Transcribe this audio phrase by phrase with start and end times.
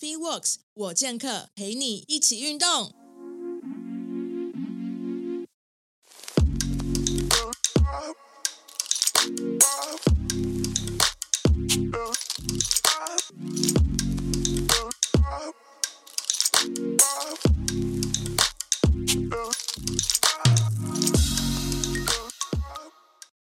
[0.00, 2.92] FitWorks 我健客陪你一起运动。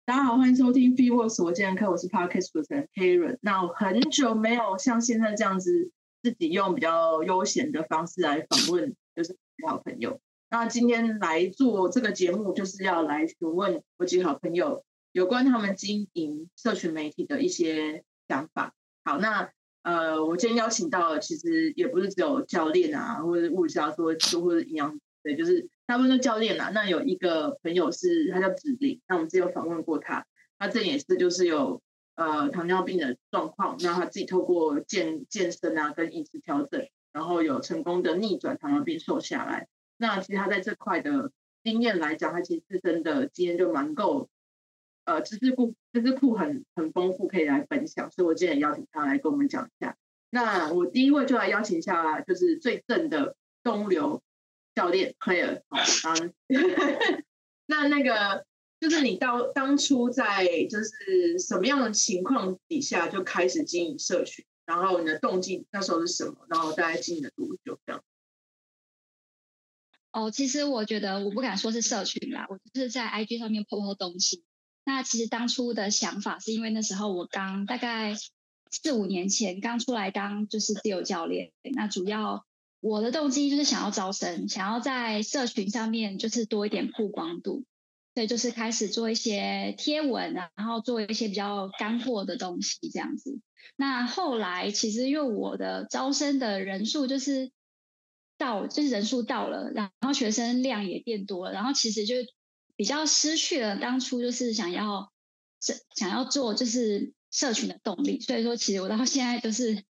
[0.05, 3.37] 大家好，欢迎收听 FitWorks 我健客，我是 Podcast 主持人 Karen。
[3.41, 5.91] 那我很久没有像现在这样子。
[6.21, 9.37] 自己用比较悠闲的方式来访问，就是
[9.67, 10.19] 好朋友。
[10.49, 18.73] 那今天来做这个节目，就是要来询问我几个好朋友有关他们经营社群媒体的一些想法。
[19.03, 19.49] 好，那
[19.83, 26.71] 呃，我今天邀请到的其实也不是只有教练啊，或者物理治疗师，或者营养，对，就是大部分都教练啊。
[26.73, 30.25] 那有一个朋友是他叫子玲，那我们之前有访问过他，
[30.57, 31.81] 他这也是就是有。
[32.19, 39.69] 呃，糖尿病的状况，那他自己透过健健身啊，跟饮食调整，然后有成功的逆转糖尿病瘦下来。
[39.95, 41.31] 那其实他在这块的
[41.63, 44.27] 经验来讲，他其实自身的经验就蛮够，
[45.05, 48.11] 呃，知识库知识库很很丰富，可以来分享。
[48.11, 49.95] 所以我今天也邀请他来跟我们讲一下。
[50.29, 54.21] 那我第一位就来邀请一下，就是最正的动物流
[54.75, 55.61] 教练 Claire。
[55.69, 56.33] 嗯，
[57.65, 58.45] 那那个。
[58.79, 66.35] 就是你到当初在就是什么样的情况底下就开始经营社群，然后你的动机那时候是什么？
[66.49, 68.03] 然后大概经营了多久这样？
[70.11, 74.43] 哦，其实我觉得我不敢说是社群啦，我就是在 IG 上面 po po 东西。
[74.85, 78.15] 那其实当初的想法是因为那时候我刚大概
[78.71, 82.45] 四五年前刚出来当就是自由教练，那主要
[82.79, 87.65] 我的动机就是想要招生，想要在社群上面就是多一点曝光度。
[88.19, 93.39] 对，就是开始做一些贴文，然后做一些比较干货的东西这样子。
[93.77, 97.49] 那后来其实因为我的招生的人数就是
[98.37, 102.15] 到，就是人数到了，然后学生量也变多了，然后其实就
[102.75, 105.13] 比较失去了当初就是想要
[105.95, 108.19] 想要做就是社群的动力。
[108.19, 109.85] 所以说，其实我到现在就是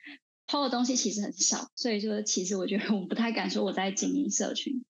[0.47, 1.69] 抛的东西其实很少。
[1.75, 4.83] 所以说，其实我觉得我不太敢说我在经营社群。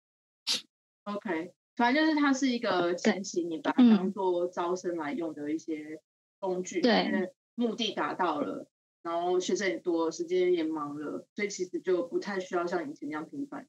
[1.04, 1.54] OK。
[1.76, 6.02] 反正就是它是一个前期，你把它当做招生来用的一些
[6.40, 8.68] 工具，对，目的达到了，
[9.04, 13.68] 然后学生也多，时间也忙了，所以其实就不太需要像以前那样频繁，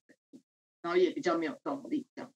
[0.83, 2.33] 然后也比较没有动力这样。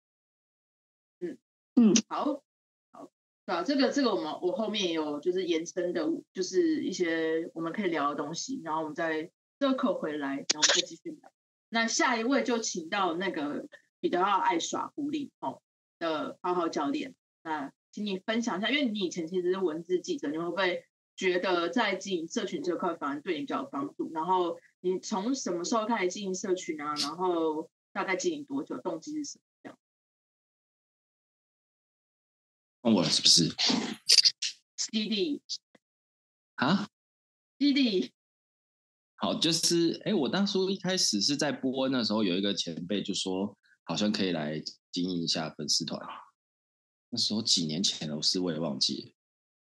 [1.20, 1.38] 嗯
[1.76, 2.42] 嗯，好，
[2.90, 3.10] 好，
[3.46, 9.30] 对啊，这个这个我们我后面也有就是延伸的，就是一些我们可以聊的东西，然后我们再
[9.60, 11.30] circle 回来，然后我们再继续聊。
[11.68, 13.68] 那下一位就请到那个。
[14.00, 15.60] 比较爱耍狐狸哦
[15.98, 24.10] 的浩浩教练，那请你分享一下，因为你以前其实是文字记者，你会不会觉得在经营社群这块反而对你比较有帮助？
[24.14, 26.94] 然后你从什么时候开始经营社群啊？
[26.94, 28.78] 然后大概经营多久？
[28.78, 29.44] 动机是什么？
[29.62, 29.78] 这样？
[32.82, 33.54] 问我了是不是
[34.76, 35.42] ？CD
[36.54, 36.88] 啊
[37.58, 38.12] ？CD
[39.16, 43.58] 好，就是哎，我当初一开始是在播那时候，有一个前辈就说。
[43.90, 44.62] 好像可以来
[44.92, 46.00] 经营一下粉丝团，
[47.08, 49.12] 那时候几年前了，我是我也忘记了。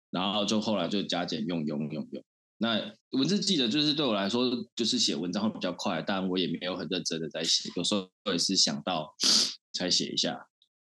[0.09, 2.25] 然后就后来就加减用用用用。
[2.57, 9.15] 那文字记得就是对我来说，就是写文章会比较快，但我也没有很认真的在写，有时候我也是想到
[9.71, 10.45] 才写一下。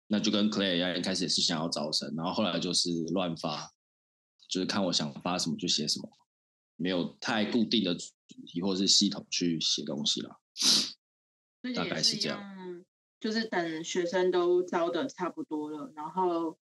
[0.07, 3.71] 那就跟 Claire 一样，一开始也是想要招生，然后后来就是乱发，
[4.49, 6.09] 就是看我想发什么就写什么，
[6.77, 8.07] 没有太固定的主
[8.47, 10.41] 题或是系统去写东西了。
[11.75, 12.41] 大概是这样。
[13.21, 16.59] 就是等学生都招的差不多了，然后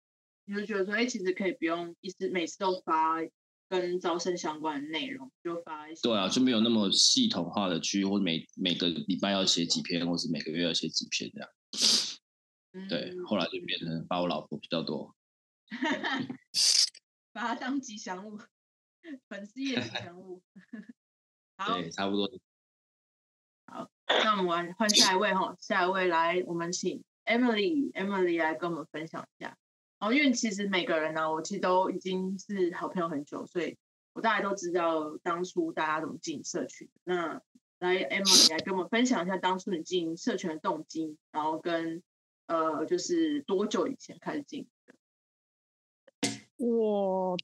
[0.45, 3.17] 你就觉得说，哎，其实可以不用一直每次都发
[3.69, 6.01] 跟招生相关的内容，就发一些。
[6.01, 11.49] 对啊，就没有那么系统化的去，或者每每个礼拜要写几篇，或是每个月要写几篇这样。
[12.73, 15.15] 嗯、对，后来就变成发我老婆比较多，
[17.33, 18.39] 把它当吉祥物，
[19.27, 20.41] 粉丝也吉祥物。
[21.57, 22.27] 好，对，差不多。
[22.27, 22.33] 好，
[24.07, 29.57] 那我们玩换下一位哈，下一位来，我们请 Emily，Emily 来跟我们分享一下。
[29.99, 33.77] 哦，因为其实每个人呢，我其实都已经是好朋友很久，所以
[34.13, 36.87] 我大概都知道当初大家怎么经营社群。
[37.03, 37.41] 那
[37.79, 42.01] 来 Emily 来跟我们分享一下当初你经营社群的动机，然后跟
[42.45, 46.29] 呃，就是多久以前开始经营的？
[46.57, 47.37] 我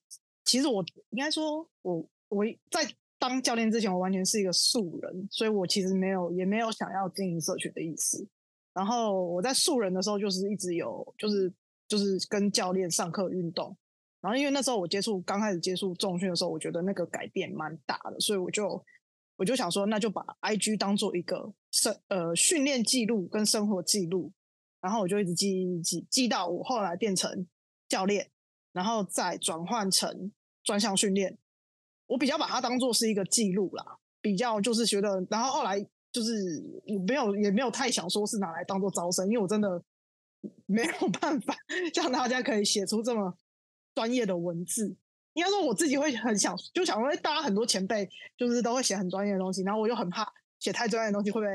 [0.46, 2.88] 其实我应该说我我在。
[3.24, 8.28] 当教练之前，我完全是一个素人，所以我其实没有也没有想要经营社群的意思。
[8.74, 11.50] 然后我在素人的时候，就是一直有，就是
[11.88, 13.74] 就是跟教练上课运动。
[14.20, 18.84] 然后因为那时候我接触刚开始接触重训的时候，我觉得那个改变蛮大的，所以我就
[19.38, 24.34] 我就想说，那就把 IG 当做一个生呃训练记录跟生活记录，
[24.82, 27.48] 然后我就一直记记记到我后来变成
[27.88, 28.30] 教练，
[28.74, 30.30] 然后再转换成
[30.62, 31.38] 专项训练。
[32.14, 33.84] 我比较把它当做是一个记录啦，
[34.22, 36.32] 比较就是觉得，然后后来就是
[36.86, 39.84] 我没有也没有太想说是拿来当做招生，因为我真的
[40.68, 41.56] 没有办法
[41.96, 43.36] 让大家可以写出这么
[43.96, 44.96] 专业的文字。
[45.34, 48.08] 应该说我自己会很想，就想说，大家很多前辈
[48.38, 51.48] 就是都会写很专业的东西，然后我就很怕写太专业的东西会被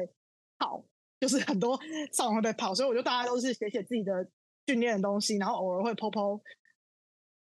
[0.58, 0.84] 泡，
[1.20, 1.78] 就是很多
[2.12, 4.28] 上网会被泡，所以我就大家都是写写自己的
[4.66, 6.40] 训练的东西，然后偶尔会 po po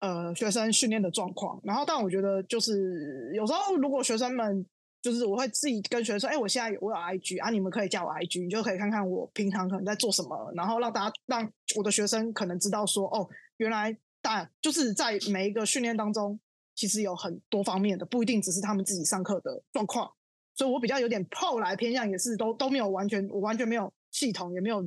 [0.01, 4.65] 呃学生训练的状况，然后但我觉得就是有时候如果学生们
[5.01, 13.97] 就是我会自己跟学生说，哎，我现在我有 IG 啊，你们可以加我 IG，你就可以看看我平常可能在做什么，然后让大家让我的学生可能知道说，哦，原来。
[14.23, 16.39] 但就是在每一个训练当中，
[16.75, 20.07] 其实有很多方面的，不一定只是他们自己上课的状况。
[20.53, 24.79] 所以我比较有点后来偏向，也是都都没有完全，我完全没有系统，也没有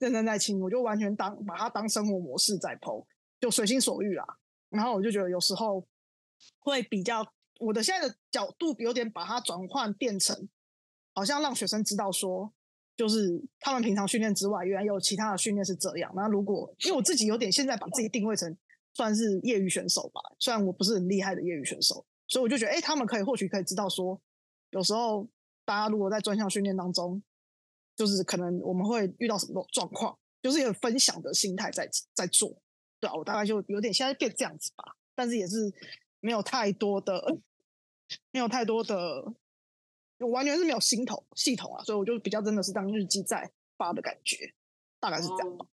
[0.00, 3.06] 认真在听，我就完全当把它当生活模式在剖
[3.40, 4.24] 就随心所欲啦。
[4.70, 5.86] 然后我就觉得有时候
[6.58, 7.26] 会比较，
[7.58, 10.48] 我的现在的角度有点把它转换变成，
[11.14, 12.52] 好像让学生知道说。
[12.96, 16.12] 就是他们平常训练之外，原来有其他的训练是这样。
[16.14, 18.54] 那如果因为我自己有点现在把自己定位成
[18.92, 24.20] 算是业余选手吧，虽然我不是很厉害的业余选手，所以我就觉得，哎、他们可以或许可以知道说，
[24.72, 25.26] 有时候
[25.64, 27.22] 大家如果在专项训练当中，
[27.96, 32.60] 就是可能我们会遇到什么状况，就是有分享的心态在在做。
[33.00, 35.72] 对啊，我大概就有点现在变这样子吧，但是也是
[36.20, 37.38] 没有太多的，
[38.30, 39.34] 没有太多的。
[40.18, 44.52] 我完全是没有心统系统啊，所以我就比较真的是当日记在发的感觉，
[44.98, 45.64] 大概是这样吧。
[45.64, 45.68] 哦、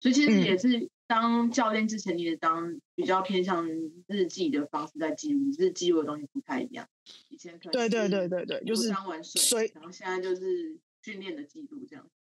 [0.00, 3.68] 所以其实也是当教练之前，你也当比较偏向
[4.06, 6.88] 日记的方式在记录，只是记录的东西不太一样。
[7.28, 12.21] 以前可能对对对对对，就是当玩水，然后现在就是训练的记录这样子。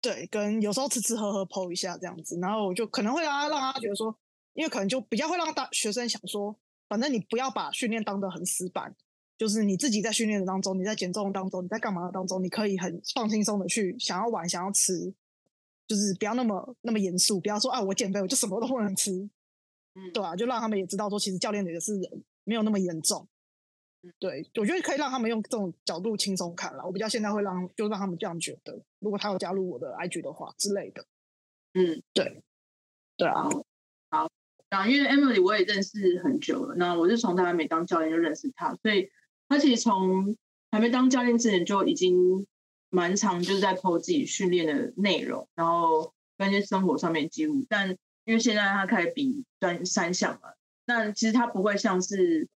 [0.00, 4.16] 对，跟有时候吃吃喝喝 po 一下这样子，然后我就可能会让他让他觉得说，
[4.54, 6.54] 因为可能就比较会让大学生想说，
[6.88, 8.94] 反正你不要把训练当得很死板。
[9.38, 15.12] 就是你自己在训练的当中，你在减重当中，你在干嘛的当中，你可以很放轻松的去想要玩，想要吃，
[15.86, 19.12] 就是不要那么那么严肃，不要说啊我减肥我就什么都不能吃，
[19.94, 23.35] 嗯，对啊，就让他们也知道说，其实教练也是人，没有那么严重，嗯，
[24.18, 26.84] 对，我觉得可以让他们用这种角度轻松看了。
[26.84, 31.04] 我比较现在会让就让他们这样觉得，如果他有加入我的 IG 的话之类的，
[31.74, 32.42] 嗯，对，
[33.16, 33.48] 对啊，
[34.10, 34.30] 好，
[34.70, 39.10] 啊，因为 Emily 我也认识很久了，那我是从他还没当教练就认识他，所以。
[39.48, 40.36] 他其实从
[40.72, 42.48] 还没当教练之前就已经
[42.90, 47.64] 蛮长就是在 po 自己训练的内容，然后跟一些生活上面记录。
[47.68, 47.90] 但
[48.24, 52.48] 因为现在他开始比专三项了，那其实他不会像是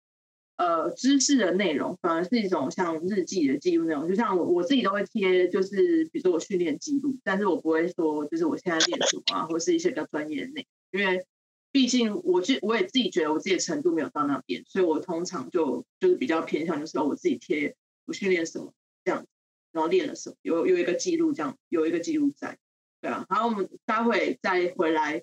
[0.59, 4.07] 呃知识的内容，反而是一种像日记的记录内容。
[4.07, 11.25] 就像我我自己都会贴，就是比如说我训练记录，但是我不会说就是我现在练什么啊，或是一些比较专业的内容，因为。
[11.71, 17.75] 毕竟，我就我也自己觉得我自己的程度没有到那边，所以我通常就就是比较偏向，就是我自己贴
[18.05, 18.73] 我训练什么
[19.03, 19.23] 这样，
[19.71, 22.57] 然后练了什么，有有一个记录这样，有一个记录在，
[23.01, 23.23] 对啊。
[23.29, 25.21] 然后我们待会再回来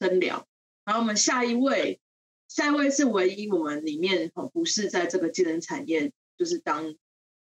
[0.00, 0.48] 深聊。
[0.84, 2.00] 然后我们下一位，
[2.48, 6.94] 下一位是唯一我们里面哦不是在这个技能产业就是当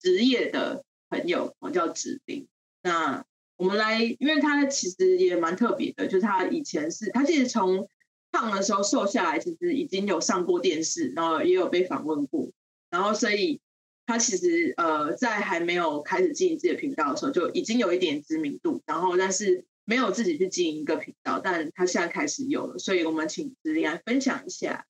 [0.01, 2.47] 职业的朋友，我叫子玲。
[2.83, 3.25] 那
[3.57, 7.89] 我们来，因为他其实也蛮特别的，就是他以前是他其实从
[8.31, 12.51] 胖的时候瘦下来，其实已经有上过电视，然后也有被访问过，
[12.91, 13.61] 然后所以
[14.07, 24.87] 他其实呃在还没有开始经营自己的频道的时候，就已经有一点知名度，然后但是没有自己去经营一个频道，但他现在开始有了，所以我们请子玲来分享一下。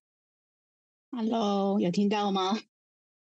[1.13, 2.59] Hello，有听到吗？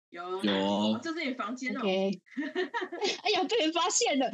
[0.09, 1.83] 有有，这是你房间哦。
[1.83, 2.18] Okay.
[3.23, 4.30] 哎呀，被人发现了。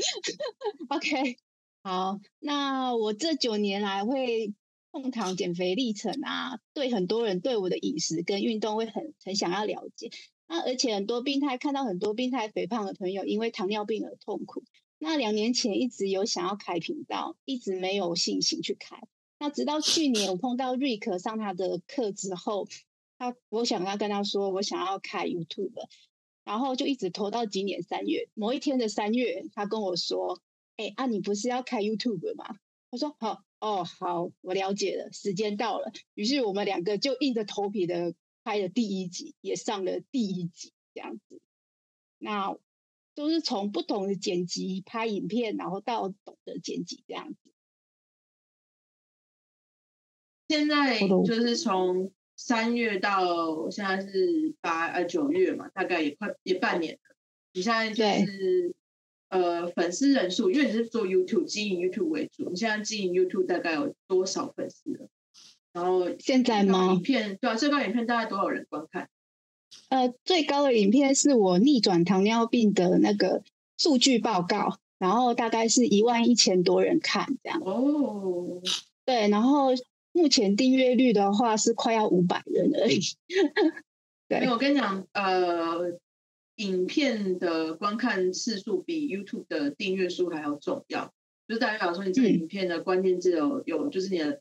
[0.89, 1.37] OK，
[1.83, 4.55] 好，那我这九年来会。
[4.93, 10.11] 控糖减肥历程啊，对很多人对我的饮食跟运动会很很想要了解。
[10.47, 14.63] 那而且很多病态看到很多病态肥胖的朋友因为糖尿病而痛苦。
[15.05, 18.97] 那两年前一直有想要开频道，一直没有信心去开。
[19.41, 22.69] 那直到去年我碰到瑞克上他的课之后，
[23.19, 25.73] 他我想要跟他说我想要开 YouTube，
[26.45, 28.29] 然后就一直拖到今年三月。
[28.35, 30.41] 某一天的三月，他跟我说
[30.79, 32.59] ：“哎，啊你不是要开 YouTube 吗？”
[32.91, 35.13] 我说：“好。”哦，好，我了解了。
[35.13, 41.41] 时间到了，于是我们两个就硬着头皮的拍了第一集，也上了第一集，这样子。
[42.19, 42.57] 那
[43.15, 47.37] 都是从不同的剪辑拍影片，然后到懂得剪辑这样子。
[50.49, 57.17] 现在就是从三月到现在是八呃九月嘛，大概也快也半年了。
[57.53, 58.75] 你现在就是
[59.29, 65.09] 呃粉丝人数，因为你是做 YouTube 经营 YouTube 为主，你现在经营 YouTube 大概有多少粉丝了？
[65.73, 66.93] 然后现在吗？
[66.95, 69.09] 影片对啊，最高影片大概多少人观看？
[69.93, 73.43] 呃，最高的影片是我逆转糖尿病的那个
[73.77, 77.61] 数据报告，然后大概是一万一千多人看这样。
[77.63, 78.63] 哦，
[79.05, 79.67] 对，然后
[80.13, 83.01] 目前订阅率的话是快要五百人而已。
[84.29, 85.99] 对，我跟你讲，呃，
[86.57, 91.13] 影片的观看次数比 YouTube 的订阅数还要重要，
[91.47, 94.41] 就是代表说你这个影片的关键字有、嗯、有，就是你的。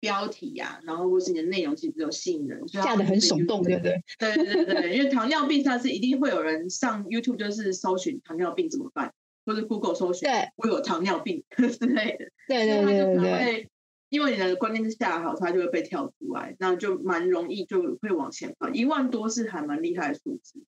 [0.00, 4.02] 标题呀、啊，然后或是你的内容其实有吸引人，下的很耸动，对不对？
[4.18, 9.12] 对对对，因为糖尿病它是一定会有人上 YouTube 就是搜寻糖尿病怎么办，
[9.46, 12.30] 或是 Google 搜寻对我有糖尿病 之类的。
[12.48, 13.68] 对对对对对。
[14.08, 18.68] 因为你的关键字下好，它就会被跳出来，那就蛮容易就会往前跑。
[18.70, 20.64] 一万多是还蛮厉害的数字，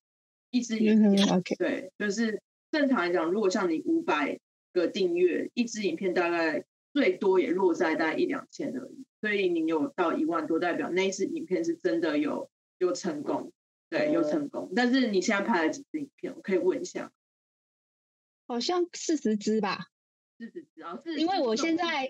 [0.53, 1.43] 一支影片。
[1.59, 4.39] 对，就是正常来讲，如果像你五百
[4.73, 9.05] 个订阅，一支影片大概最多也落在大概一两千而已。
[9.21, 13.53] 所以你有到一万多，代表那一支影片是真的有有成功，
[13.89, 14.73] 对，有成功。
[14.75, 16.35] 但是你现在拍了几支影片？
[16.35, 17.13] 我可以问一下，
[18.49, 19.87] 好像四十支吧，
[20.39, 22.09] 四十支啊，因为我现在，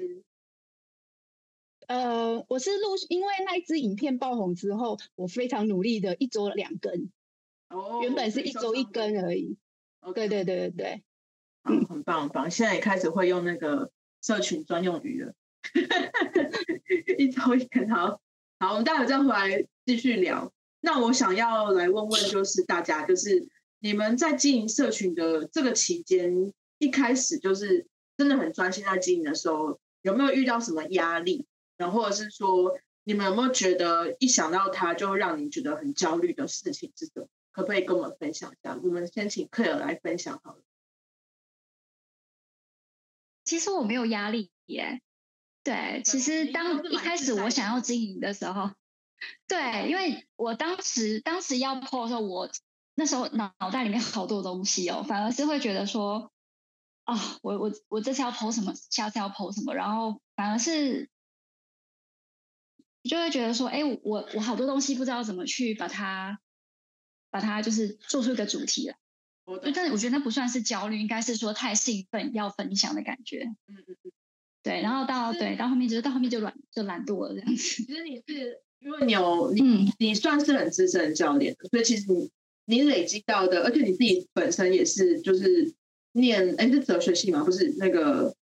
[1.86, 7.10] 呃，我是录，因为那一支影片爆红之后，我非常努力的一周两更，
[7.68, 9.58] 哦，原本是一周一更而已。
[10.00, 11.04] 哦，对对对对对，
[11.64, 15.34] 嗯，很棒很棒，现在也开始会用那个社群专用语了。
[17.18, 18.20] 一周一更，好
[18.58, 20.52] 好，我们待会再回来继续聊。
[20.80, 23.48] 那我想要来问问，就是大家，就是
[23.78, 27.86] 你们在经营社群的这个期间，一开始就是
[28.16, 31.46] 真的很专心在经营的时候，有没有遇到什么压力？
[31.76, 37.28] 然后或者是说，你们有没有觉得一想到它就让你觉得很焦虑的事情是什么？
[37.52, 38.78] 可不可以跟我们分享一下？
[38.82, 40.62] 我们先请 Claire 来分享好了。
[43.52, 45.02] 其实我没有压力耶。
[45.62, 48.70] 对，其实当一开始我想要经营的时候，
[49.46, 52.50] 对，因为我当时当时要 po 的时候，我
[52.94, 56.32] 那时候脑脑袋里面好多东西哦，反而是会觉得说，
[57.04, 61.10] 啊、哦，我我我这次要 po 什么，下次要 po 什么，然后反而是
[63.02, 66.40] 就会觉得说，哎，我我好多东西不知道怎么去把它
[67.28, 68.88] 把它就是做出一个主题
[69.56, 73.44] 了，就但是我觉得那不算是焦虑，应该是说太兴奋要分享的感觉。
[73.68, 74.12] 嗯嗯嗯。
[74.64, 77.56] 对，然后到对到后面就是到后面就懒就懒惰了这样子。
[77.56, 82.30] 其实你是因为你有你、嗯、你算是很资深的教练，所以其实你
[82.66, 85.74] 你累积到的，而且你自己本身也是就是
[86.12, 87.42] 念哎是哲学系吗？
[87.42, 88.36] 不是那个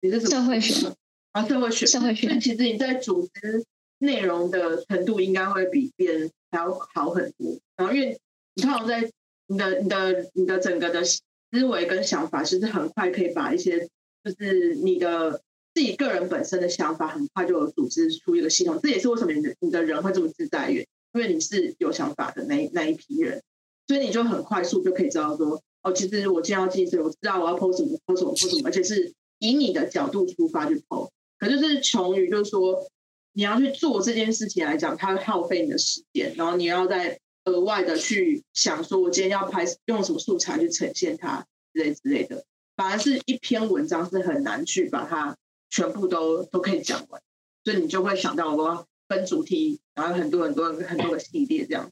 [0.00, 0.94] 你是什么社会学
[1.32, 1.46] 啊？
[1.46, 2.26] 社会学社会学。
[2.28, 3.62] 所以其实你在组织
[3.98, 7.60] 内容的程度应该会比别人还要好很多。
[7.76, 8.18] 然后因为
[8.54, 9.10] 你通常在
[9.50, 11.20] 你的你的你的整个的思
[11.68, 13.80] 维跟想法，其实很快可以把一些
[14.24, 15.42] 就是你的。
[15.72, 23.40] 自己个人本身的想法很快就有组织出一个系统，这也是为什么你的你的人会这么自在，因为你是有想法的那那一批人，
[23.86, 31.08] 所以你就很快速就可以知道说，哦，其实我今天要进去，我知道我要抛什么抛什么抛什么，而且是以你的角度出发去抛。
[31.38, 32.84] 可就是穷于就是说，
[33.32, 42.44] 你要去做这件事情来讲，它会耗费你的时间，然后你要在额外的去想说，我今天要拍用什么素材去呈现它之类之类的，
[42.76, 45.36] 反而是一篇文章是很难去把它。
[45.72, 47.22] 全部都都可以讲完，
[47.62, 51.88] 所以你就会想到我要分主题，然后很多很多很多个系列这样，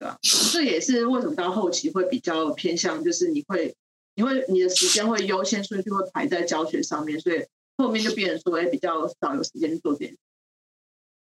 [0.00, 0.18] 对吧？
[0.52, 3.76] 这也是为什么到后期会比较偏向，就是你会
[4.16, 10.18] 你会你的时间会优先顺序会排在教学上面，所以后面就变成说，哎，比较少有时间做这件事，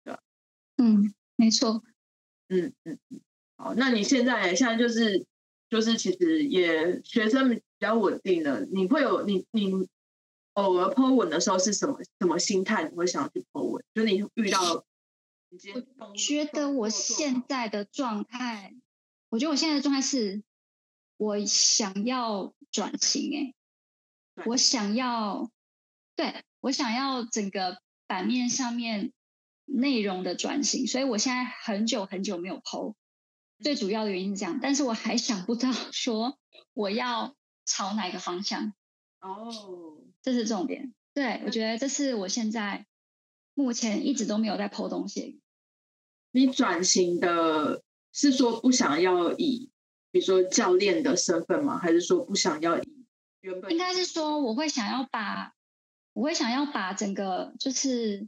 [0.05, 0.19] 对吧？
[0.77, 1.83] 嗯，没错。
[2.47, 3.19] 嗯嗯嗯，
[3.57, 5.25] 好，那你现在现在就是
[5.69, 9.87] 就是其实也学生比较稳定了，你会有你你。
[10.55, 12.87] 偶尔 po 文的时候是什么什么心态？
[12.87, 13.83] 你会想要去 po 文？
[13.93, 14.85] 就是你遇到，
[15.49, 18.73] 我觉得我现在的状态，
[19.27, 20.43] 我觉得我现在的状态是，
[21.17, 23.53] 我想要转型、欸。
[24.35, 25.51] 哎，我想要，
[26.15, 29.11] 对，我想要整个版面上面
[29.65, 32.95] 内容的转型，所以我现在很久很久没有 po。
[33.59, 36.37] 最主要的原因是这样，但是我还想不到 说
[36.73, 37.35] 我要
[37.65, 38.73] 朝哪个方向。
[39.21, 40.01] 哦。
[40.21, 42.87] 这是重点，对，我觉得这是我现在
[43.53, 45.39] 目前一直都没有在 po 东西。
[46.31, 49.69] 你转型的是说不想要以，
[50.09, 51.77] 比如说教练的身份吗？
[51.77, 53.05] 还是说不想要以
[53.41, 53.71] 原本？
[53.71, 55.53] 应该是说我会想要把，
[56.13, 58.27] 我会想要把整个就是，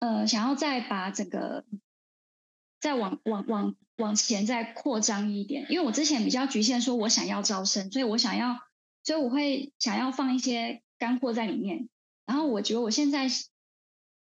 [0.00, 1.64] 呃，想要再把整个
[2.78, 8.58] 再往往往往前再扩张一点，因为我之前比较局限，说我想要招生，所以我想要，
[9.02, 11.88] 所以我会想要放一些干货在里面。
[12.26, 13.28] 然后我觉得我现在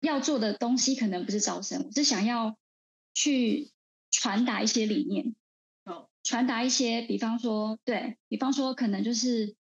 [0.01, 2.57] 要做的东西可能不是招生，我是想要
[3.13, 3.71] 去
[4.11, 5.35] 传达一些理念，
[6.23, 9.55] 传达一些，比方说，对，比方说，可能就是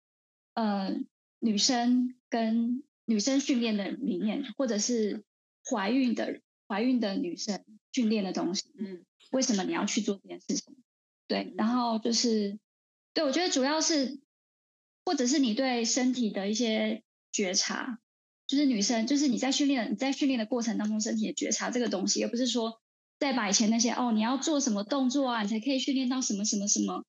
[0.54, 0.96] 呃，
[1.40, 5.24] 女生跟女生训练的理念，或者是
[5.68, 6.40] 怀孕的
[6.72, 7.62] 怀孕的女生
[7.92, 9.04] 训练的东西，嗯。
[9.30, 10.76] 为什么你要去做这件事情？
[11.26, 12.58] 对，然后就是，
[13.14, 14.20] 对，我觉得主要是，
[15.06, 17.98] 或者是你对身体的一些觉察，
[18.46, 22.82] 就是女生，就是你在训练，你在训练的过程当中，身体的觉察这个东西，而不是说
[23.18, 27.06] 再把以前那些哦，你要做什么动作啊，你才可以训练到什么什么什么，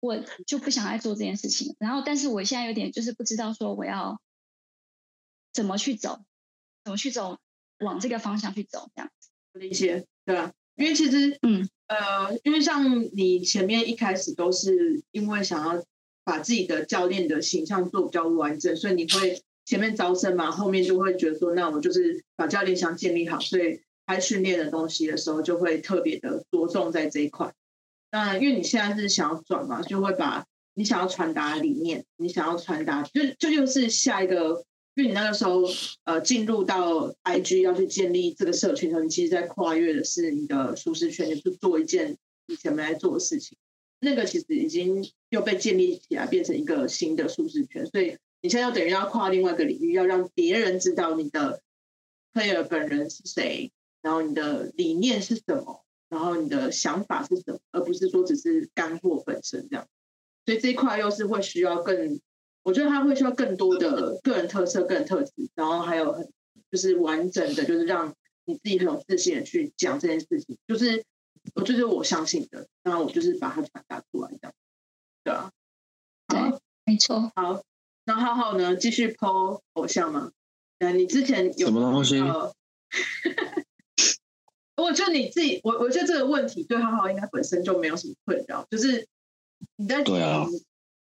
[0.00, 1.76] 我就不想再做这件事情。
[1.78, 4.20] 然后，但是我现在有点就是不知道说我要
[5.52, 6.24] 怎么去走，
[6.82, 7.38] 怎么去走，
[7.82, 9.30] 往这个方向去走，这样子。
[9.58, 10.52] 理解，对啊？
[10.76, 15.84] 因为其实，嗯，呃，因为像你前面一开始都是因为想要
[16.24, 27.52] 把自己的教练的形象做比较完整，所以你会前面招生嘛，后面就会觉得说，那我就是把教练想建立好，所以拍训练的东西的时候就会特别的着重在这一块。
[28.10, 34.64] 那因为你现在是想要转嘛，就会把你想要传达的理念，你想要传达，就这就，就是下一个。
[34.94, 35.62] 因为你那个时候，
[36.04, 43.56] 呃，进入到 IG 要去建立这个社群的时候，你其实在跨越的是你的舒适圈，你是做一件以前没来做的事情。
[44.00, 47.86] 那个其实已经又被建立起来，变成一个新的舒适圈。
[47.86, 51.62] 所以你现在要等于要跨另外一个领域，要让别人知道你的
[52.34, 53.72] player 本人是谁，
[54.02, 59.88] 然后你的理念是什么，然后你的想法是什么，而不是说只是干货本身这样。
[60.44, 62.20] 所以这一块又是会需要更。
[62.62, 66.32] 我觉得他会需要更多的个人特色、个人特质，然后还有很
[66.70, 68.14] 就是完整的，就是让
[68.44, 70.56] 你自己很有自信的去讲这件事情。
[70.66, 71.04] 就是
[71.54, 74.54] 我就是我相信的，然后我就是把它传达出来，这样
[75.24, 75.50] 对啊。
[76.28, 76.38] 对，
[76.84, 77.32] 没错。
[77.34, 77.62] 好，
[78.04, 78.76] 那浩浩呢？
[78.76, 80.32] 继续 po 偶像吗？
[80.78, 82.20] 那，你之前有什么东西？
[84.76, 89.06] 我觉得你自己，我我觉得这个问题对浩浩应该本身就没有什么困扰，就是
[89.76, 90.46] 你在对啊。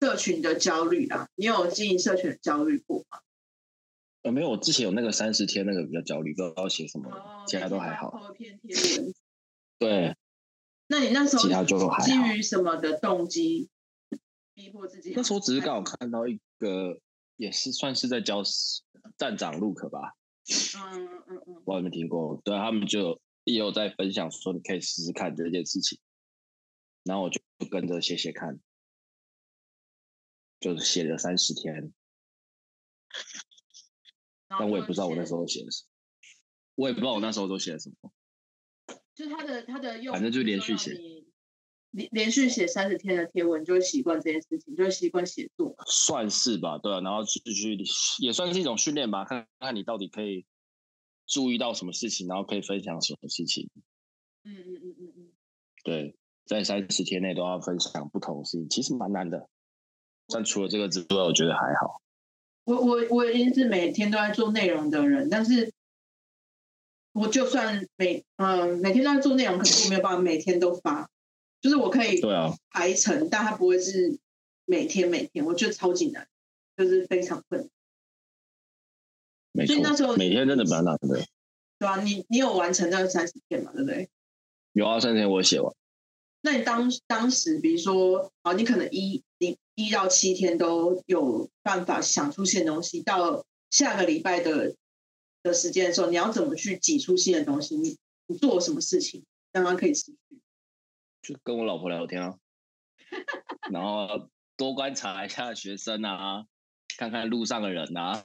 [0.05, 3.21] 社群的焦虑啊，你有经营社群的焦虑过吗？
[4.21, 8.13] 呃，没有，我之前有那个三十天那个比较焦虑，不知道写什么，哦、其他都还好。
[9.81, 10.15] 对，
[10.89, 12.05] 那你那时候其他就还好。
[12.05, 13.71] 基于什么的动机
[14.53, 15.15] 逼迫自己？
[15.17, 17.01] 那时候只是刚好看到一个，
[17.37, 18.43] 也是算是在教
[19.17, 20.13] 站长 Look 吧。
[20.77, 22.39] 嗯嗯嗯，我有没有听过？
[22.45, 25.99] 对，他们就也有在分享说，你可以试试看这件事情，
[27.05, 27.41] 然后我就
[27.71, 28.61] 跟着写写看。
[30.65, 31.93] 就是写了三十天，
[34.49, 35.91] 但我也不知道我那时候写的什么，
[36.77, 38.11] 我也不知道我那时候都写了什么。
[39.15, 40.95] 就他的他的用，反正就连续写，
[41.91, 45.77] 连连续写三十天的贴文，就会习惯这件事情，就会习惯写作。
[45.87, 47.77] 算是吧，对啊，然后继续
[48.21, 50.47] 也算是一种训练吧，看看你到底可以
[51.27, 53.69] 注意到什么事情，然后可以分享什么事情。
[54.45, 55.33] 嗯嗯嗯嗯嗯，
[55.85, 59.51] 对，在三十天内都要分享不同的事情，其实蛮难的。
[60.29, 62.01] 但除了这个之外，我觉得还好。
[62.65, 65.73] 我我我已经是每天都在做内容的人，但是
[67.13, 71.09] 我就算每嗯、呃、每天都在做内容，可是我没有办法每天都发。
[71.61, 74.19] 就是我可以对啊排程，啊、但它不会是
[74.67, 76.27] 每天每天，我觉得超级难，
[76.77, 77.71] 就是非常困难。
[79.53, 81.21] 没错，所以那时候每天真的蛮难的。
[81.79, 83.73] 对啊，你你有完成那三十天嘛？
[83.73, 84.09] 对不对？
[84.73, 85.75] 有啊，三十天我写完。
[86.43, 94.75] 那你当当时，比如说，啊，你可能一一一到七天都有办法想出新的东西，到下个礼拜的
[95.43, 97.77] 的时间的时候，你要怎么去挤出新的东西？
[97.77, 100.19] 你你做了什么事情让它可以持续？
[101.23, 102.39] 就跟我老婆聊天啊，
[103.73, 106.47] 然后多观察一下学生啊，
[106.97, 108.25] 看看路上的人啊，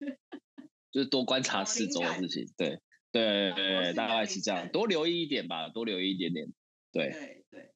[0.90, 2.46] 就是多观察四周的事情。
[2.56, 2.80] 对
[3.12, 6.48] 对对，大概是这样，多留意一点吧，多留意一点点。
[6.90, 7.72] 对对对，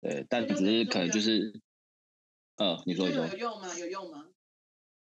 [0.00, 1.60] 对，但只是可能就是，
[2.62, 3.76] 呃，你说你说有用吗？
[3.76, 4.28] 有用吗？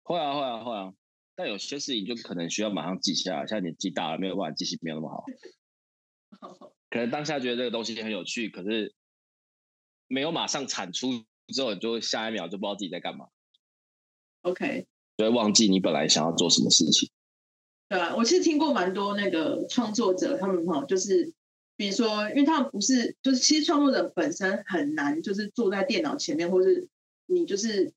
[0.04, 0.94] 会啊会啊会啊，
[1.34, 5.24] 但有些事情就可能需要马上记下来，像年纪大了没有办法记性没有那么好，
[6.90, 8.94] 可能当下觉得这个东西很有趣，可是
[10.06, 13.26] 没有马上产出之后，你就下一秒就不知道自己在干嘛。
[14.42, 14.86] OK，
[15.16, 17.10] 就会忘记你本来想要做什么事情。
[17.88, 21.34] 对啊，我其实听过蛮多那个创作者，他们哈就是。
[21.76, 26.86] 比如说，因为他们不是，就是其实创作者本身很难，就是坐在电脑前面，或是
[27.30, 27.92] 你就是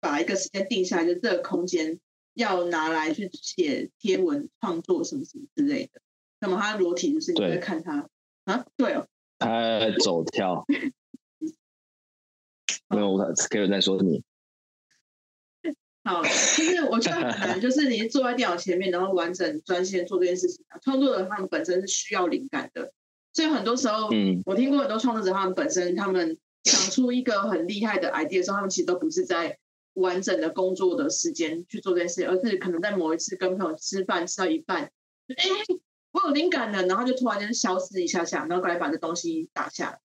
[0.00, 2.00] 把一个时间定下来，就这个空间
[2.34, 6.00] 要拿来去写贴文、创作什么什么之类的。
[6.40, 8.08] 那么他裸体就是你在看他
[8.44, 9.06] 啊，对哦，
[9.38, 10.64] 他在走跳。
[12.88, 14.24] 没有，我可以再说你。
[16.04, 20.64] 好，就是我觉得很难， 就是你坐在电脑前面，然后完整专心做这件事情。
[20.82, 22.92] 创作者他们本身是需要灵感的，
[23.32, 29.58] 所以很多时候，嗯，我听过很多创作者，他们本身他们想出一个很厉害的 idea 的时候，他们其实都不是在
[29.94, 34.84] 完整的工作的时间去做这件事，而是可能在某一次跟朋友吃饭吃到一半，
[35.28, 35.44] 哎，
[36.12, 39.98] 我有灵感了，然后就突然间消失一下下，然后过来把这东西打下来、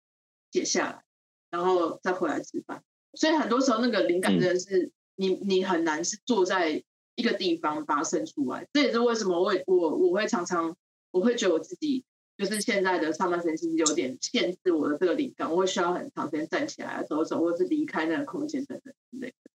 [0.52, 1.04] 写下来，
[1.52, 2.84] 然后再回来吃饭。
[3.13, 4.84] 所以很多时候那个灵感真的是。
[4.84, 6.84] 嗯你你很难是坐在
[7.15, 10.76] 一个地方发生出来，这也是为什么我我我会常常
[11.12, 12.04] 我会觉得我自己
[12.38, 19.52] 就是现在的上半身其实有点限制我的这个灵感，我会需要很长时间站起来走走，或是离开那个空间等等之类的，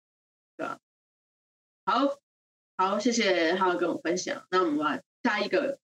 [0.57, 0.79] 对吧？
[1.85, 2.19] 好，
[2.77, 4.45] 好，谢谢他跟我分享。
[4.51, 5.79] 那我们来下一个，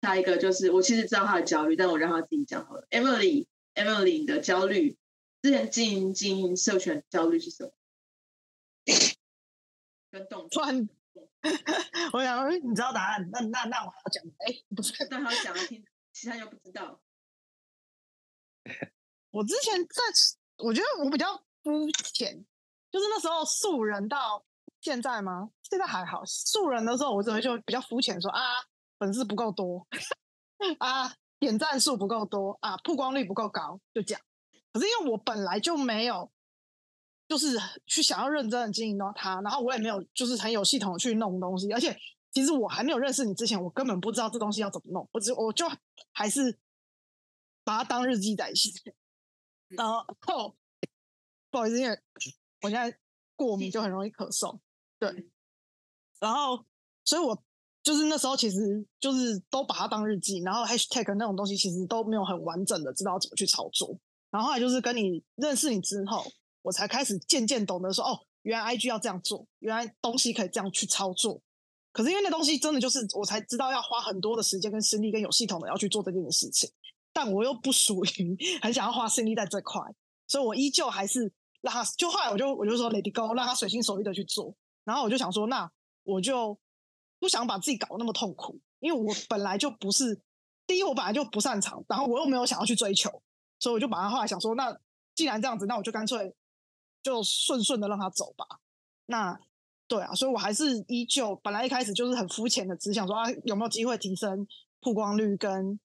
[0.00, 2.86] 下一个就是我其实知道他的焦虑，但我让他自己讲好了。
[2.90, 4.96] Emily，Emily 的焦虑，
[5.42, 7.72] 之前经营经营社群焦虑是什么？
[10.10, 10.62] 跟动作，
[12.14, 15.84] 我想，你知道答案，那那那我还要讲，哎，不是，但他讲了听，
[16.20, 17.00] 其他又不知道。
[19.30, 20.02] 我之前在，
[20.64, 22.44] 我觉得我比较肤浅，
[22.90, 24.44] 就是那时候素人到
[24.80, 25.50] 现在吗？
[25.62, 28.42] 现在还好，素人的时候我只会就比较肤浅，说啊，
[28.98, 29.86] 粉丝不够多，
[30.80, 34.20] 啊，点赞数不够多，啊，曝光率不够高，就这样。
[34.72, 36.32] 可是因为我本来就没有。
[37.28, 41.94] 就是去想要认真的经营到它，然后我也没有就是很有系统去弄东西，而且
[42.32, 45.66] 其实我还没有认识你之前，我根本不知道这东西要怎么弄，我只我就
[46.12, 46.58] 还是
[47.64, 48.70] 把它当日记在写。
[49.68, 50.54] 然后哦，
[51.50, 51.98] 不好意思，因为
[52.62, 52.98] 我现在
[53.36, 54.58] 过敏就很容易咳嗽，
[54.98, 55.28] 对，
[56.20, 56.64] 然后
[57.04, 57.42] 所以我
[57.82, 63.98] 就是那时候其实就是都把它当日记，然后 hashtag 那种东西其实都没有很完整的知道怎么去操作，
[64.30, 66.24] 然后后来就是跟你认识你之后。
[66.62, 71.40] 我才开始渐渐懂得说，哦，原来 IG 要这样做，原来东西可以这样去操作。
[71.92, 76.70] 可是因为那东西真的就是，我才知道要花很多的时间跟心力，跟有系统的要去做这件事情。
[77.12, 79.82] 但我又不属于很想要花心力在这块，
[80.26, 81.84] 所以我依旧还是让他。
[81.96, 84.54] 就后来我就我就说 Lady go，让他随心所欲的去做。
[84.84, 85.70] 然后我就想说，那
[86.04, 86.58] 我就
[87.18, 90.20] 不想把自己搞得那么痛苦，因为我本来就不是
[90.66, 93.10] 第一，我本来就不擅长，然后我又没有想要去追求，
[93.58, 94.78] 所以我就把他后来想说，那
[95.14, 96.34] 既然这样子，那我就干脆。
[97.00, 98.44] 就顺顺的让他走吧。
[99.06, 99.40] 那
[99.88, 104.46] 对啊，所以我还是依旧，本来一开始就是很肤浅的，只想说啊，有没有机会提升
[104.80, 105.80] 曝光率跟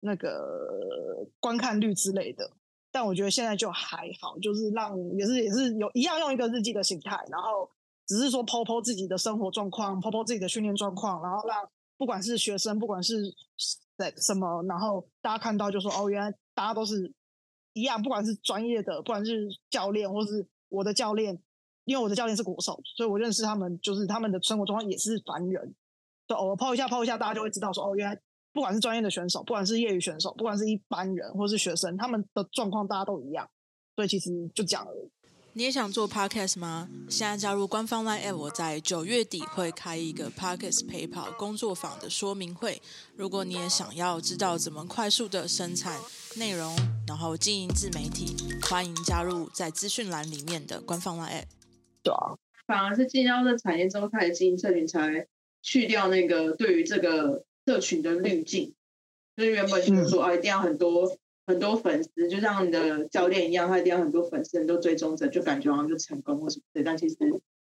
[0.00, 2.52] 那个观看率之类的。
[2.92, 7.68] 但我觉得现在就还好，就是让也是也是有一样用一个日记的形态，然后
[8.06, 13.34] 只是说剖剖自己的生活状况剖剖自己的训练状况，然后让不管是学生，不管是
[13.96, 17.12] 在什么，然后大家看到就说哦，原来大家都是。
[17.72, 21.40] 一样，不管是专业的，不管是教练，或是我的教练，
[21.90, 25.74] 因为我的教练是国手，所以我认识他们，就是他们的生活状况也是凡人。
[26.28, 28.16] 就偶尔 po 一下，po 一下，大家就会知道说，哦，原来
[28.52, 33.50] 不管是专业的选手，不管是业余选手，不管是一般人，或是学生，他们的状况大家都一样。
[33.96, 34.92] 所以其实就讲了。
[35.54, 36.88] 你也想做 Podcast 吗？
[37.08, 42.80] 现在加入官方 Line App，我在九月底会开一个 Podcast 陪跑工作坊的说明会。
[43.16, 45.98] 如果你也想要知道怎么快速的生产
[46.36, 46.76] 内容，
[47.08, 48.36] 然后经营自媒体，
[48.70, 51.59] 欢迎加入在资讯栏里面的官方 Line App。
[52.02, 52.36] 对啊，
[52.66, 55.26] 反而是进到这产业之后开始经营社群，才
[55.62, 58.74] 去掉那个对于这个社群的滤镜。
[59.36, 61.16] 就是原本就是说啊，一定要很多。
[61.46, 66.84] 很多粉丝就像你的教练一样，他一定要很多粉丝，很多追踪者，就感觉好像就成功或什么的。
[66.84, 67.16] 但其实，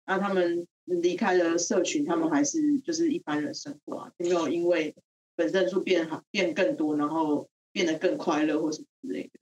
[0.06, 4.96] 啊，他们离开了社群，他们还是就是一般人生活啊，没有因为
[5.36, 9.40] 粉丝数变好变更多，然后变得更快乐或什么之类的。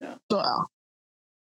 [0.00, 0.66] 对啊，对啊。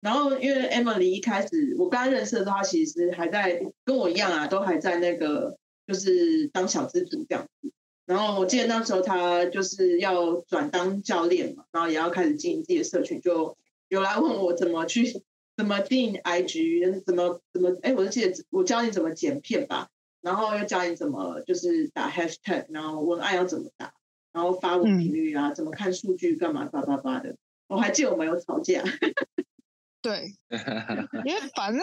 [0.07, 7.69] 然后因为 Emily 一开始我刚认识的时候，他其实还在跟我一样啊，都还在那个就是当小资主这样子。
[8.05, 13.57] 然后我记得那时候他就是要转当教练嘛，然后也要开始经营自己的社群，就
[13.89, 15.21] 有来问我怎么去
[15.57, 19.89] 怎么经营 IG，怎么怎么哎，我就记得我教你怎么剪片吧，
[20.21, 23.91] 然后又教你怎么就是打 hashtag，然后文案要怎么打，
[24.31, 27.35] 然后发文频率啊，嗯、怎么看数据干嘛叭叭叭的。
[27.67, 28.81] 我还记得我们有吵架，
[30.01, 30.31] 对，
[31.25, 31.81] 因为反正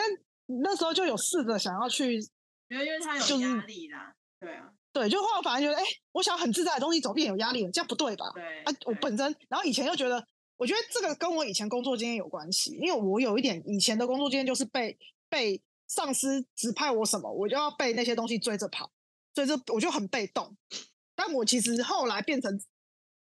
[0.63, 2.15] 那时候就有试着想要去，
[2.69, 4.71] 因为因为他有压力啦，就是、对啊。
[4.93, 7.71] 对，就后来反而觉得，哎，我想很自在的东西，怎么变有压力了？
[7.73, 8.31] 这样不对吧？
[8.33, 10.25] 对啊，我本身，然后以前又觉得，
[10.57, 14.97] 我觉得这个跟我以前工作经验有关系，因为我有一点以前的工作经验就是被
[15.29, 18.89] 被上司指派我什么，我就要被那些东西追着跑，
[19.35, 20.57] 所以这我就很被动。
[21.17, 22.61] 但我其实后来变成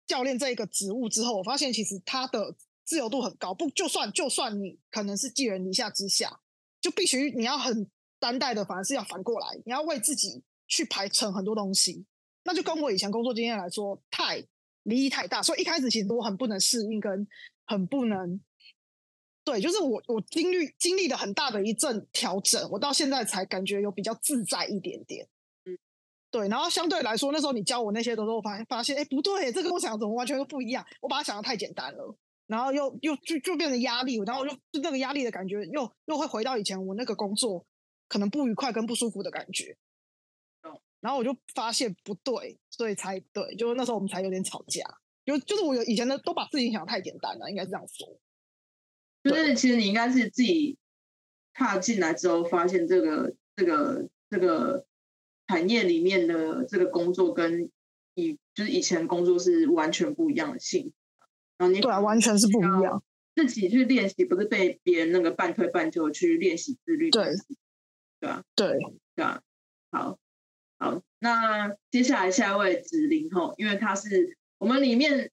[0.09, 2.53] 教练这一个职务之后，我发现其实他的
[2.90, 3.55] 自由度很高。
[3.55, 6.40] 不，就算就算你可能是寄人篱下之下，
[6.81, 12.05] 就必须你要很担待的，反而是要反过来，你要为自己去排成很多东西。
[12.42, 14.44] 那就跟我以前工作经验来说，太
[14.83, 17.24] 离异太大，所以一开始其实我很不能适应，跟
[17.64, 18.40] 很不能。
[19.44, 25.29] 对，就是我我经历经历了很大的一阵调整，我到现在才感觉有比较自在一点点。
[26.31, 30.85] 对，然后相对来说，那时候你教我那些的时候，我发现发现，哎，不对，这跟我想的怎么完全都不一样。
[31.00, 32.16] 我把它想的太简单了，
[32.51, 37.65] 然后又又就就变成压力，然后就就那个压力的感觉，又又会回到以前我那个工作
[38.09, 39.77] 可能不愉快跟不舒服的感觉。
[41.01, 44.85] 然后我就发现不对，所以才对，就是那时候我们才有点吵架。
[45.25, 48.19] 就就是我有以前的都把自己想的太简单了，应该是这样说。
[49.23, 50.77] 就是其实你应该是自己
[51.55, 54.87] 踏进来之后，发现这个这个这个。
[55.51, 57.73] 产业里面的这个工作跟
[58.15, 60.93] 以就是以前工作是完全不一样的性质，
[61.61, 63.03] 然后你对啊，完全是不一样。
[63.37, 67.11] 自己去练习，不是被别人那个半推半就去练习自律。
[67.11, 67.27] 对，
[68.18, 68.79] 对啊，对，
[69.14, 69.42] 对啊。
[69.90, 70.18] 好，
[70.79, 75.31] 好，那接下来下一位子琳吼，因为他是我们里面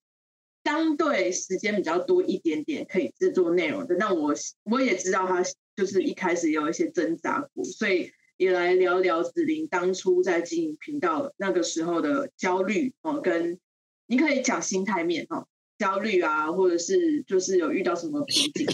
[0.65, 3.95] 相对时间比较多一点点可以制作内容的。
[3.95, 5.41] 那我我也知道他
[5.77, 8.11] 就是一开始有一些挣扎过，所以。
[8.37, 13.59] 也来聊聊子琳当初在经营频道那个时候的焦虑哦，跟
[14.05, 18.67] 你可以讲心态面哈，焦虑啊，或者是就是有遇到什么瓶颈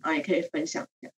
[0.00, 1.12] 啊，也可以分享一下。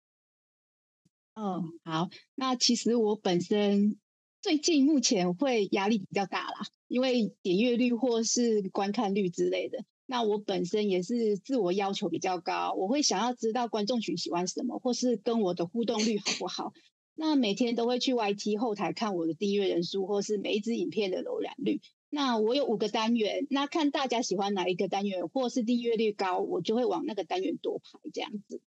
[1.35, 3.99] 嗯，好，那其实我本身
[4.40, 9.85] 最近目前会压力比较大啦，因为点阅率或是观看率之类的。
[10.09, 16.72] 那我本身也是自我要求比较高，我会想要知道观众群喜欢什么，或是跟我的互动率好不好。
[17.16, 21.81] 那每天都会去 YT 后台看我的订阅人数，或是每一支影片的浏览率。
[22.09, 28.61] 那我有五个单元，那看大家喜欢哪一个单元，或是订阅率高，我就会往那个单元多排这样子。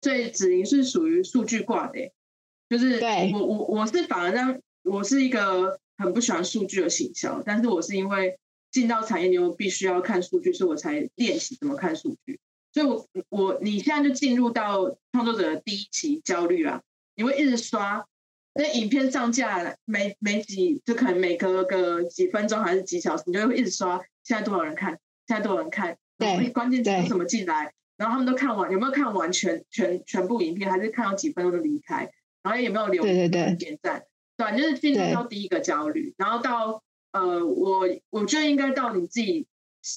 [0.00, 2.12] 所以子琳是属于数据挂的，
[2.68, 8.38] 就是对我我我是反而让我是一个很不喜欢数据的行销，但是我是因为
[8.70, 12.40] 进到产业，你又必须要看数据，所以我才练习怎么看数据。
[12.72, 16.82] 所以我，我我你现在就进入到创作者的第一期焦虑啊，
[17.16, 18.06] 你会一直刷，
[18.54, 32.10] 那影片上架每每几就可能每隔个几分钟还是几小时，你就会一直刷，现在多少人看，现在多少人看，对，关键词什么进来，然后他们都看完，有没有看完全全全部影片，还是看到几分钟就离开，
[32.42, 34.04] 然后有没有留言点赞，
[34.36, 36.82] 对，就是进入到第一个焦虑，然后到
[37.12, 39.46] 呃，我我觉得应该到你自己。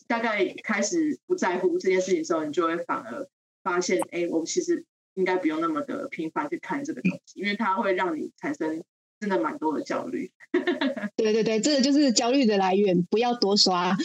[0.08, 3.28] 大概开始不在乎这件事情的时候，你就会反而
[3.64, 8.84] 发现，哎，我们其实应该不用那么的频繁去看这个东西，因为它会让你产生
[9.20, 10.32] 真的蛮多的焦虑。
[11.16, 13.96] 对对对，这个就是焦虑的来源，不要多刷。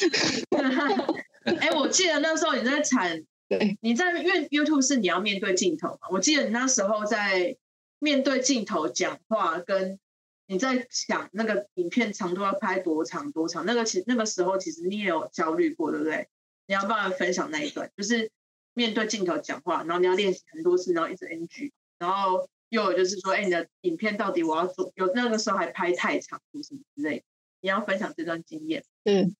[1.61, 7.57] 哎，我记得那时候你在产，对，你在因为 YouTube 是你要面对镜头嘛，我记得你那时候在
[7.99, 9.99] 面对镜头讲话跟。
[10.51, 13.67] 你在想那个影片长度要拍多长多长？
[13.67, 16.27] 那个其那个时候其实你也有焦虑过，对不对？
[16.67, 18.31] 你要帮我分享那一段，就是
[18.79, 24.93] 面对镜头讲话，然后你要练习很多次，然后一直 NG，然后又有就是说，哎，你的影片到底我要做？
[24.95, 27.25] 有那个时候还拍太长，什么之类？
[27.61, 28.85] 你要分享这段经验。
[29.03, 29.35] 对。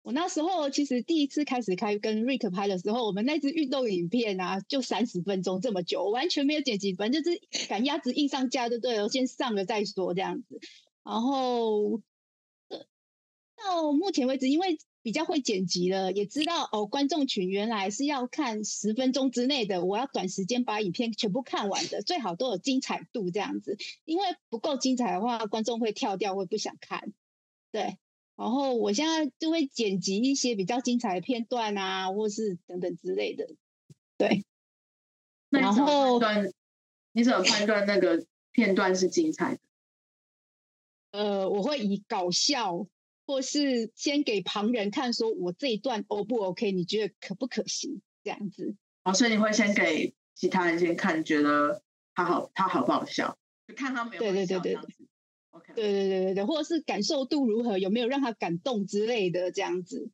[0.00, 10.60] 我那时候其实第一次开始开跟 Rick 拍的时候，我们那支运动影片啊，就三十分钟这么久，我完全没有剪辑，反正就是赶鸭子硬上架，就对了，先上了再说这样子。
[11.02, 12.00] 然后
[13.56, 27.12] 到目前为止，因为比较会剪辑了，也知道哦，观众群原来是要看十分钟之内的，我要短时间把影片全部看完的，最好都有精彩度这样子，因为不够精彩的话，观众会跳掉，会不想看，
[27.70, 27.98] 对。
[28.34, 33.48] 然后我现在就会剪辑一些比较精彩的片段啊，或是等等之类的。
[34.18, 34.44] 对，
[35.50, 36.18] 然后
[37.12, 39.60] 你怎么判断那个片段是精彩的？
[41.12, 42.88] 呃，我会以搞笑，
[43.26, 46.72] 或是先给旁人看，说我这一段 O 不 OK？
[46.72, 48.00] 你觉得可不可行？
[48.22, 48.76] 这样子。
[49.04, 51.82] 哦，所以你会先给其他人先看，觉得
[52.14, 53.36] 他好，他好不好笑？
[53.66, 54.22] 就看他没有。
[54.22, 54.82] 对对对对对。
[55.74, 60.10] 对对对对，或者是感受度如何，有没有让他感动之类的这样子。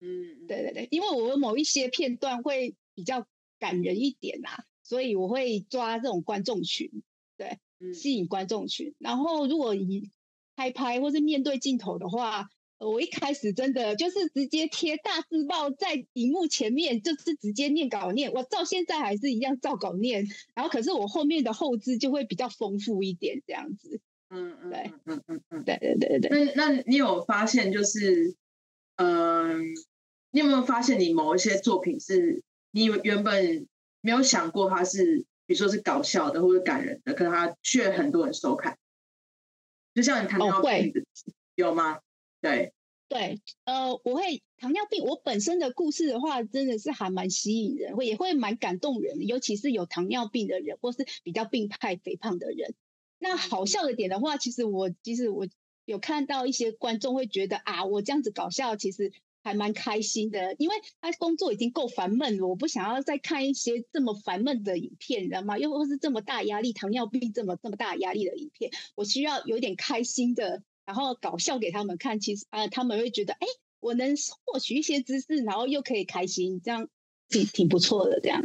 [0.00, 3.26] 嗯，对对对，因为我某一些片段会比较
[3.58, 6.90] 感人一点啊，所以我会抓这种观众群，
[7.36, 7.58] 对，
[7.92, 8.94] 吸引观众群。
[8.98, 10.10] 然后如果以
[10.58, 18.32] 拍拍或是面对镜头的话，我一开始真的就是直接贴大字报在荧幕前面，就是直接念稿念。
[18.32, 24.00] 我到现在还是一样照稿念，然后可是我后面的后置就会比较丰富一点这样子。
[24.30, 26.28] 嗯嗯，对，嗯嗯嗯，对对对对。
[26.28, 28.34] 那那你有发现，就是
[28.96, 29.62] 嗯，
[30.32, 32.42] 你有没有发现你某一些作品是
[32.72, 33.68] 你原本
[34.00, 38.76] 没有想过它是，比如说是搞笑的或者感人的，可是它却很多人收看，
[39.98, 41.02] 就像你糖尿病、哦、
[41.56, 41.98] 有吗？
[42.40, 42.72] 对。
[43.08, 52.74] 对，呃，我会糖尿病，我本身的故事的话，真的是还蛮吸引人，会也会蛮感动人的，尤其是有糖尿病的人，或是比较病态肥胖的人。
[53.18, 55.48] 那好笑的点的话，其实我其实我
[55.84, 59.10] 有看到一些观众会觉得啊，我这样子搞笑，其实
[59.42, 65.58] 还蛮开心的，因为他工作已经够烦闷了，我不想要再看一些这么烦闷的影片，你知道吗？
[65.58, 70.62] 又或是这么大压力，糖尿病这么这么大压力的影片，我需要有点开心的。
[70.84, 73.46] 然后搞笑给他们看，其实啊，他们会觉得，哎，
[73.78, 74.14] 我能
[74.46, 76.88] 获取一些知识，然后又可以开心，这样
[77.28, 78.42] 挺挺不错的，这样。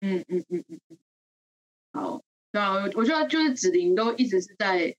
[0.00, 0.98] 嗯嗯嗯嗯嗯。
[1.92, 4.96] 好，对啊，我觉得就是子玲都一直是在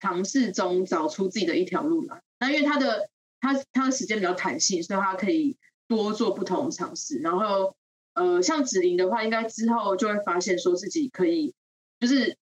[0.00, 2.20] 尝试中找出自己的一条路来。
[2.40, 3.08] 那因为他的
[3.40, 7.18] 他他的时间比较弹性，所以他可以多做不同的尝试。
[7.18, 7.76] 然后
[8.14, 11.54] 呃，像子琳的话，应该之后就会发现说自己可以，
[12.00, 12.36] 就是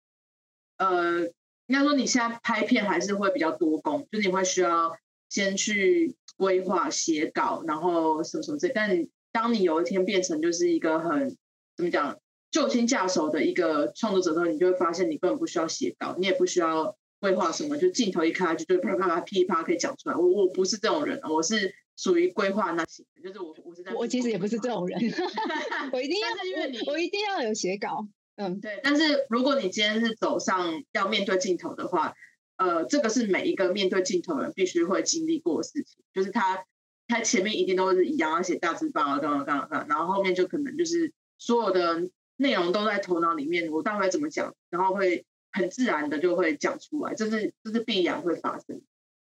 [0.78, 1.30] 呃。
[1.68, 4.94] 应该说，你现在拍片还是会比较多工，就是你会需要
[5.30, 8.68] 先去规划、写稿，然后什么什么这。
[8.68, 11.38] 但当你有一天变成就是一个很
[11.78, 12.20] 怎么讲，
[12.52, 20.16] 就轻驾手的一个创作者的时候，你就会发现你根本不需要写稿，你也不需要规划什么，就镜头一开就就啪啪啪噼啪可以讲出来。
[20.18, 25.00] 我我不是这种人，我是属于规划那型，就是我我是在我其实也不是这种人，
[25.94, 28.06] 我一定要因为你我一定要有写稿。
[28.36, 28.82] 嗯，对。
[28.84, 32.14] 但是如果你今天是走上要面对镜头的话，
[32.58, 36.04] 呃，这个是每一个面对镜头的人必须会经历过的事情。
[36.14, 36.66] 就是他，
[37.08, 48.82] 他前面一定都是一样要写大字报啊，干嘛干嘛干嘛，然后后面就可能就是所有的内容都在头脑里面，我大概怎么讲，然后会很自然的就会讲出来，这是这是必然会发生。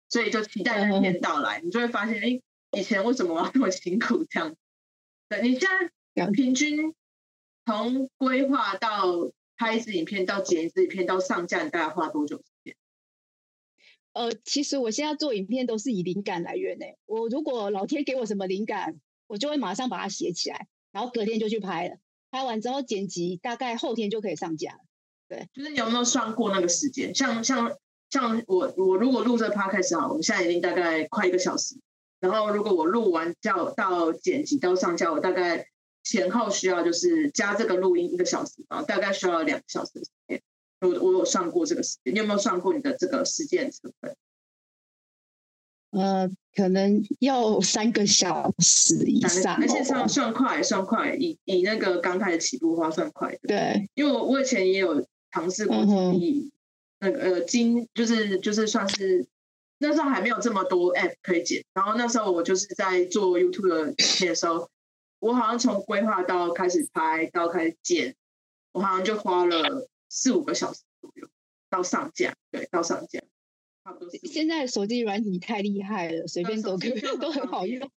[0.08, 4.54] 所以就期待那天到来，你就会发现，哎，以前为什么我要那么辛苦这样？
[5.28, 5.68] 对，你现
[6.14, 6.94] 在平均。
[7.66, 12.74] 从规划到拍一支影片，到剪一支影片，到上架，你大概花多久时间？
[14.14, 16.96] 呃，其实我现在做影片都是以灵感来源诶。
[17.04, 21.98] 我如果老天给我什么灵感，我就会马上把它写起来，然后隔天就去拍了。
[22.30, 24.80] 拍完之后剪辑，大概后天就可以上架了。
[25.28, 27.14] 对，就是你有没有算过那个时间？
[27.14, 27.76] 像像
[28.10, 31.76] 像我我如果录这个 podcast 好，我们现在已经大概快一个小时。
[32.20, 35.68] 然后如果我录完叫到剪辑到上架，我大概。
[36.04, 40.40] 前后需要就是加这个录音一个小时啊，大概需要两个小时的时间。
[40.80, 44.16] 我我有算过这个时间，你有没有算过你的这个时间成本？
[45.90, 53.40] 呃，可能要三个小时以上，而且算算快，算快，以以那个刚开始起步的话算快的。
[53.46, 55.06] 对，因为我我以前也有
[55.38, 55.76] 尝试过
[56.14, 56.50] 以
[56.98, 59.26] 那个呃金，就是就是算是
[59.78, 64.68] 那时候还没有这么多 app 可以剪，然后那时候我就是在做 YouTube 的影片的时候。
[65.20, 68.14] 我好像从规划到开始拍到开始剪，
[68.70, 71.26] 我好像就花了四五个小时左右
[71.68, 73.18] 到上架，对，到上架，
[73.84, 74.10] 差不多。
[74.22, 77.90] 现在手机软体太厉害了，随便都可以都很好用，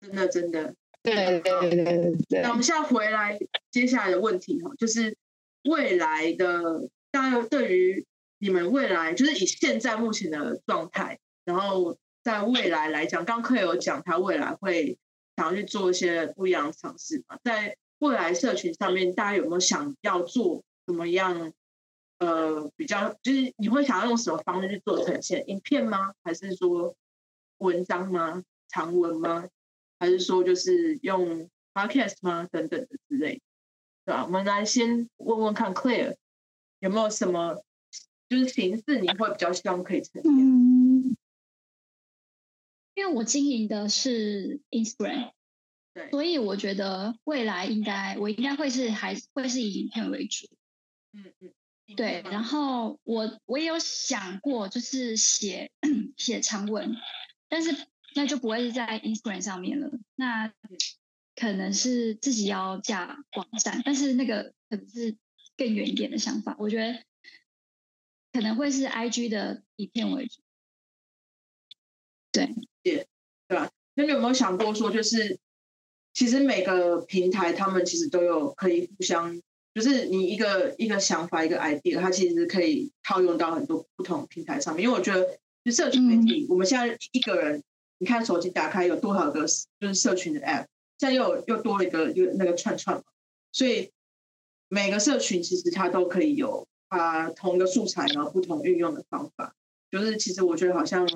[0.00, 0.74] 真的真的。
[1.02, 2.40] 对对对对对。
[2.40, 3.38] 那我们现在回来
[3.70, 5.14] 接下来的问题哈，就是
[5.64, 8.06] 未来的大家对于
[8.38, 14.98] 你们未来，就是以现在目前的状态，然后在未来来讲，刚刚有讲他未来会。
[15.34, 17.38] 想要去做一些不一样的尝试嘛？
[17.42, 21.54] 在未来社群上面，大家有没有想要做怎么样？
[22.18, 25.42] 呃，比较就是你会想要用什么方式去做呈现？
[25.48, 26.12] 影片吗？
[26.22, 26.94] 还是说
[27.58, 28.44] 文章吗？
[28.68, 29.48] 长文吗？
[29.98, 32.46] 还是说就是用 podcast 吗？
[32.52, 33.40] 等等的之类，
[34.04, 34.24] 对吧？
[34.24, 36.16] 我们来先问问看，Claire
[36.80, 37.62] 有没有什么
[38.28, 40.22] 就是形式你会比较希望可以呈现？
[40.24, 41.16] 嗯
[42.94, 45.32] 因为我经营的是 Instagram，
[45.94, 50.46] 对，所以我觉得未来应该我应该会是还会是以影片为主，
[51.14, 52.22] 嗯嗯，对。
[52.30, 55.70] 然后我我也有想过，就是写
[56.18, 56.94] 写长文，
[57.48, 57.74] 但是
[58.14, 60.52] 那就不会是在 Instagram 上面了，那
[61.34, 65.16] 可能是自己要架网站，但是那个可能是
[65.56, 67.02] 更远一点的想法，我觉得
[68.32, 70.40] 可能会是 IG 的影片为主，
[72.32, 72.48] 对。
[72.82, 73.06] 对
[73.58, 73.70] 吧？
[73.94, 75.38] 那你有没有想过说，就是
[76.14, 79.38] 其实每个平台他们其实都有可以互相，
[79.74, 84.84] 就是你一个一个想法一个 idea，它其实可以套用到很多不同平台上面。
[84.84, 87.62] 因为我觉得，就社群媒体，我们现在一个人，
[87.98, 89.46] 你看手机打开有多少个
[89.78, 90.64] 就是社群的 app，
[91.02, 93.02] 现在又又多了一个又那个串串嘛，
[93.50, 93.90] 所以
[94.68, 99.56] 每个社群其实它都可以有啊同一个素材然后不同运用的方法。
[99.90, 101.08] 就是其实我觉得好像。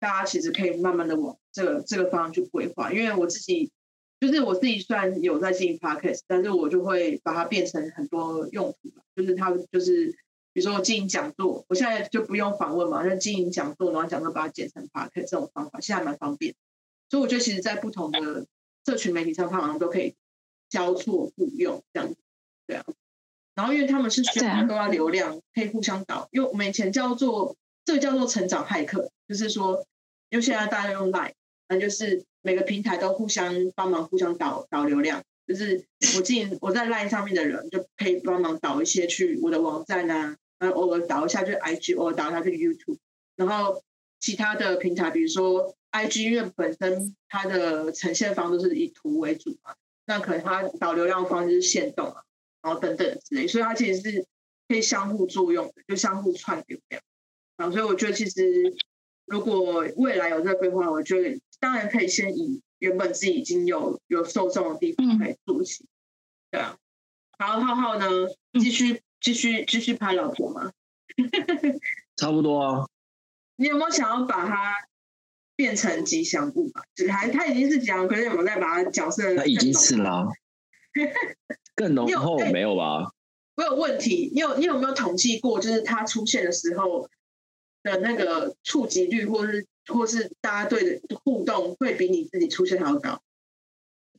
[0.00, 2.92] 大家其实可以慢慢的往这个这个方向去规划。
[2.92, 3.72] 因为我自己
[4.20, 10.06] 就是我自己虽然有在经营 podcast，但是我就会把它变成很多用途，就是它就是
[10.52, 16.54] 比如说我经营讲座，我现在就不用访问嘛，就经营讲座，然后讲座把它剪成 podcast 这种方法，现在蛮方便。
[17.10, 18.46] 所以我觉得其实，在不同的
[18.88, 20.14] 社群媒体上，它好像都可以
[20.70, 22.16] 交错互用这样子，
[22.66, 22.86] 对啊。
[23.54, 26.26] 然后因为他们是需要都要流量，可以互相导。
[26.32, 29.84] 因为我们以前叫做这个叫做成长骇客，就是说，
[30.30, 31.34] 因为现在大家用 Line，
[31.68, 35.22] 那就是每个平台都互相帮忙，互相导导流量。
[35.46, 35.84] 就是
[36.16, 42.96] 我进我在 Line 上面的人，就可以帮忙导一些去我的网站啊，然后偶尔导一下去 IG，偶尔导一下去 YouTube。
[43.36, 43.82] 然后
[44.20, 45.74] 其他的平台，比如说。
[45.90, 52.22] IG 因为本身它的呈现方都是以图为主嘛，那可能它导流量方就是限动啊，
[52.60, 54.26] 然后等等之类，所以它其实是
[54.68, 57.02] 可以相互作用的，就相互串流量。
[57.56, 58.76] 然后所以我觉得其实
[59.24, 65.86] 如果未来有这个规划，我觉得当然可以先以原本自己已经有有受众的地方来做起，
[66.50, 66.76] 对啊。
[67.38, 68.06] 然后浩浩呢，
[68.60, 70.70] 继续继续继续拍老婆吗？
[72.14, 72.86] 差不多啊。
[73.58, 74.72] 你有没有想要把它？
[75.58, 80.24] 变成吉祥物吧，还他已经是吉祥物，可是我们再把它角色，他已经是啦，
[81.74, 83.12] 更浓厚没有吧？
[83.56, 87.10] 我有问题，你有你有没有统计过，就是它出现的时候
[87.82, 93.20] 的那个触及率，或是或是大家对的互动，会比你自己出现还要高？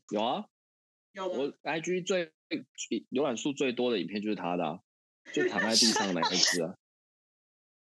[0.09, 0.45] 有啊，
[1.13, 1.25] 有？
[1.25, 2.33] 我 IG 最
[3.11, 4.79] 浏览数最多的影片就是他的，啊，
[5.31, 6.75] 就躺在地上的那一只啊。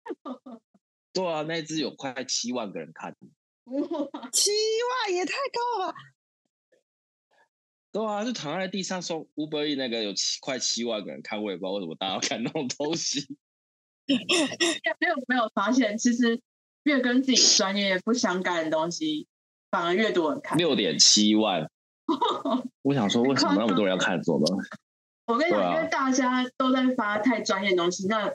[1.17, 3.15] 对啊，那一只有快七万个人看。
[3.65, 5.93] 哇，七万也太高了！
[7.91, 13.35] 对啊，就躺在地上说 Uber E 那个有七快七万个人看，我也不知道为什么大家要看那种东西。
[14.07, 16.39] 没有没有发现，其实
[16.83, 19.27] 越跟自己专业不相干的东西，
[19.71, 20.57] 反而越多人看。
[20.57, 21.69] 六点七万，
[22.83, 24.17] 我想说为什么那么多人要看？
[24.17, 24.69] 这种东西？
[25.25, 28.07] 我跟你讲，啊、因为大家都在发太专业的东西。
[28.07, 28.33] 那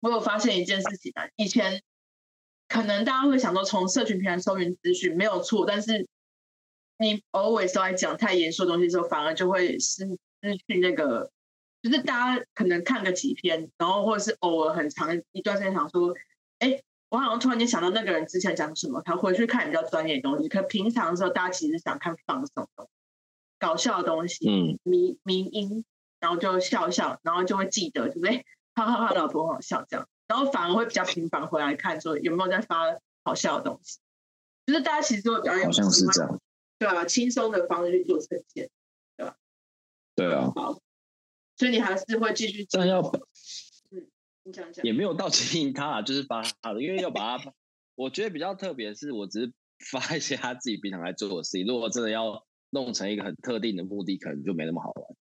[0.00, 1.82] 我有发现一件事情啊，以前。
[2.68, 6.06] 可能大家会想说，从社群平台搜寻资讯没有错，但是
[6.98, 11.30] 你 always 都在讲太严肃的东西的时候，反而就会失失去那个，
[11.82, 16.14] 就是大家可能看个几篇，然后或者是偶尔很长一段时间想说，
[16.58, 20.48] 哎，我好像突然间想到那个人之前讲什么，他回去看比较专业的东西。
[20.48, 22.86] 可平常的时候，大家其实想看放松的、
[23.58, 25.84] 搞笑的东西，嗯，迷迷音，
[26.20, 28.44] 然后就笑笑，然后就会记得，对不对？
[28.74, 30.06] 哈哈哈，老婆很好笑这样。
[30.28, 33.98] 然后反而会比较频繁回来看，说有没有在发好笑的东西，
[34.66, 36.40] 就是大家其实都比较好像是这样，
[36.78, 38.68] 对啊，轻松的方式去做呈现，
[39.16, 39.36] 对吧？
[40.14, 40.80] 对啊，好，
[41.56, 43.00] 所以你还是会继续这样要，
[43.90, 44.06] 嗯，
[44.44, 47.52] 你讲讲，也没有到经营他，就是发他的，因为要把他，
[47.94, 49.52] 我觉得比较特别的是，我只是
[49.90, 55.16] 发一些他自己平常来做的事情，如果真的要弄成一个很特定的目的，可能就没那么好玩。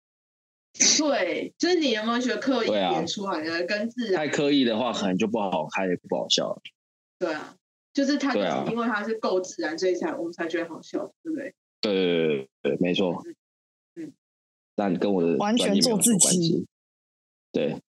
[0.97, 6.61] 对，就是你有没有觉得刻意演出来的，啊、跟自然太刻意的话，可能就不好看，也不好笑了。
[7.17, 7.55] 对啊，
[7.93, 11.55] 就是他，就是因为他是够自然，啊、所以才我们才觉得好笑，对不对？
[11.81, 13.23] 对对对对，没错。
[13.95, 14.13] 嗯，
[14.75, 16.67] 但跟我的完全做自己。
[17.51, 17.81] 对，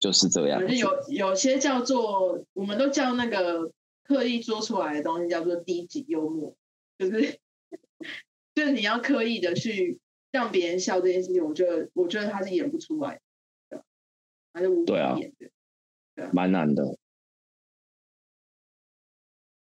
[0.00, 0.66] 就是这样。
[0.76, 3.70] 有有些叫做，我们都叫那个
[4.04, 6.56] 刻意做出来的东西叫做低级幽默，
[6.98, 7.38] 就是
[8.54, 9.98] 就是你要刻意的去。
[10.36, 13.20] 让别人笑这件事情，我觉得，我觉得他是演不出来
[13.68, 13.84] 的，
[14.52, 15.50] 还是无法演的，
[16.14, 16.96] 对啊，蛮难的。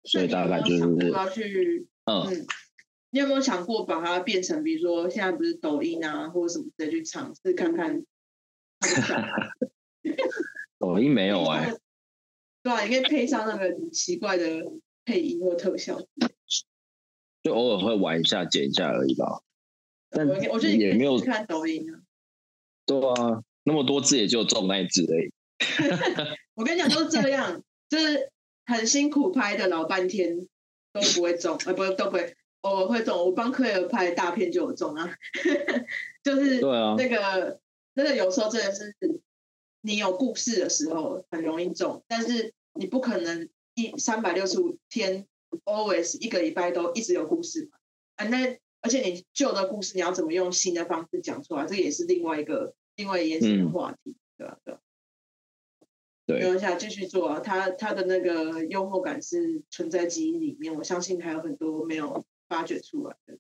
[0.05, 2.47] 所以大概就是要去，嗯，嗯，
[3.11, 8.05] 你有没有想过把它变成，比如说现在不是抖音啊，或者什么的去尝试看看？
[10.79, 11.79] 抖音没有哎、欸，
[12.63, 14.71] 对啊，你可以配上那个奇怪的
[15.07, 15.99] 配音或特效，
[17.43, 19.43] 就偶尔会玩一下、剪一下而已吧。
[20.15, 22.01] 但我觉得也没有看抖音啊。
[22.87, 25.33] 对啊，那么多字也就中那一字而已。
[26.55, 28.31] 我跟你讲，都是这样，就是
[28.67, 30.47] 很辛苦拍的老半天
[30.93, 33.19] 都不会中，呃，不都不会，偶尔会中。
[33.19, 35.17] 我帮克尔拍大片就有中啊，
[36.23, 37.59] 就是对啊，那个
[37.95, 38.95] 那个有时候真的是
[39.81, 45.27] 你有故事的时候很容易中，但是你不可能一三百六十五天
[45.65, 47.79] always 一个礼拜都一直有故事嘛，
[48.17, 48.59] 啊那。
[48.85, 51.65] 而且你旧的故事，你要怎么用新的方式讲出来？
[51.65, 54.59] 这也是另外一个另外延伸的话题，对吧？
[54.63, 54.77] 对。
[56.27, 56.41] 对。
[56.41, 57.41] 没关系，继续做啊！
[57.41, 63.39] 他他的那个幽默感是存在基因里面，我相信还有很多没有发掘出来的。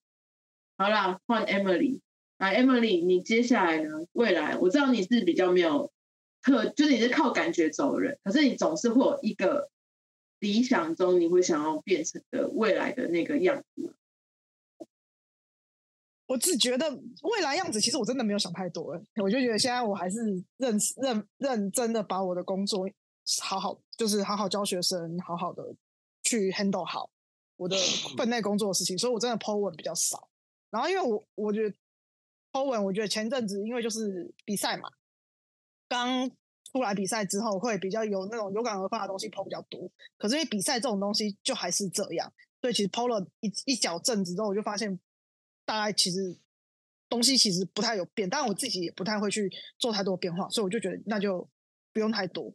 [0.78, 2.00] 好啦，换 Emily。
[2.38, 3.90] 啊，Emily，你接下来呢？
[4.12, 5.92] 未来我知道你是比较没有
[6.40, 9.70] 特，就是你是靠感觉走人，可是你总是会有一个
[10.40, 13.94] 理想中你会想要变成的未来的那个样子？
[16.26, 16.90] 我只觉得
[17.22, 18.98] 未来样子，其实我真的没有想太多。
[19.22, 20.20] 我就觉得现在我还是
[20.56, 22.88] 认认认真的把我的工作
[23.42, 25.62] 好好，就是好好教学生，好好的
[26.22, 27.10] 去 handle 好
[27.56, 27.76] 我的
[28.16, 28.96] 分内工作的事情。
[28.96, 30.30] 所以我真的 po 文比较少。
[30.70, 31.76] 然后因为我我觉得
[32.52, 34.88] po 文，我觉得前阵子因为就是比赛嘛，
[35.88, 36.26] 刚
[36.72, 39.90] 出来比赛之后会比较有那种有感而发的东西 po 比较多。
[40.16, 44.98] 可是因为比赛这种东西就还是这样，所以其实 po 了一一小阵子之后，我就发现。
[45.64, 46.36] 大概其实
[47.08, 51.48] 东西其实不太有变，当然我自己也不太会去做太多变化，所以我就觉得那就
[51.92, 52.52] 不用太多。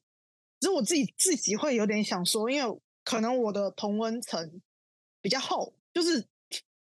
[0.60, 4.62] 只是我自己自己会有点想说，因为可能我的同温层
[5.22, 6.26] 比较厚，就是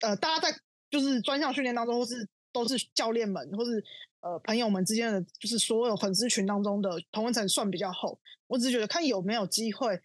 [0.01, 0.59] 呃，大家在
[0.89, 3.83] 就是专项训练当中，或是都是教练们，或是
[4.19, 8.19] 呃朋友们之间的，就是所有粉丝群当中的同温层算比较厚。
[8.47, 10.01] 我只是觉得看有没有机会，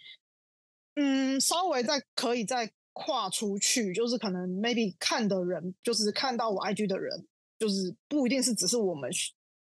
[0.95, 2.73] 嗯，稍微再可以再。
[2.95, 7.27] 跨出去，就是可能 maybe 看的人，就是看到我 IG 的人，
[7.59, 9.11] 就是不一定是只是我们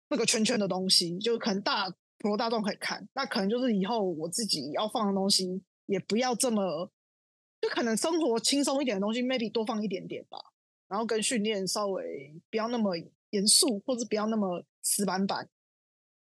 [0.08, 3.06] 那个圈圈的东西，就可能大普罗大众可以看。
[3.12, 6.90] 那可能就是以后我自己要放的东西，也不要这么，
[7.60, 10.38] 就可能生活轻松一点的东西，maybe 多放一点点吧。
[10.88, 12.96] 然后跟训练稍微不要那么
[13.30, 15.48] 严肃，或者不要那么死板板，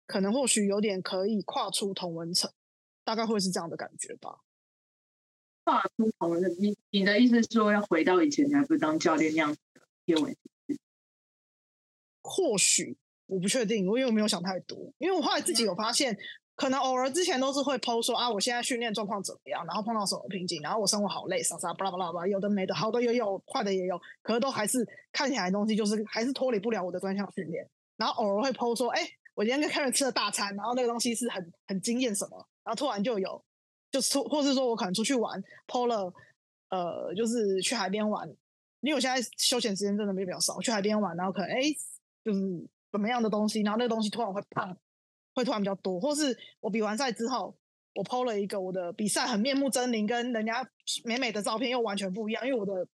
[0.06, 2.50] 可能或许有点可以跨出同文层，
[3.04, 4.40] 大概会是这样的感觉吧。
[5.64, 10.36] 画出同的，你你的意思是说要回到以前，你还不当教练那样子的贴文？
[12.22, 12.96] 或许
[13.26, 14.78] 我不确定，我因为我没有想太多。
[14.98, 16.16] 因为我后来自己有发现，
[16.54, 27.68] 可能偶尔之前都是会 PO 说啊，我现在训练状况怎么样，然后碰到什么瓶颈，然后我生活好累，啥啥巴拉巴拉巴拉，有的没的，好的也有，坏的也有，可是都还是看起来东西就是还是脱离不了我的专项训练。
[27.96, 29.00] 然后偶尔会 PO 说，哎，
[29.34, 33.44] 我今天跟 Karen 吃了大餐，然后那个东西是很很惊艳什么，然后突然就有。
[33.94, 36.12] 就出，或是说我可能出去玩，PO 了，
[36.70, 38.28] 呃，就是去海边玩，
[38.80, 41.62] 因为我现在休闲时间真的比较少，去海边玩，然后可能哎，
[42.24, 42.40] 就是
[42.90, 44.76] 怎么样的东西，然后那个东西突然会胖，
[45.32, 47.56] 会突然比较多，或是我比完赛之后，
[47.94, 50.68] 我 PO 了一个我的比赛很面目狰狞，跟人家
[51.04, 52.88] 美美的照片又完全不一样，因为我的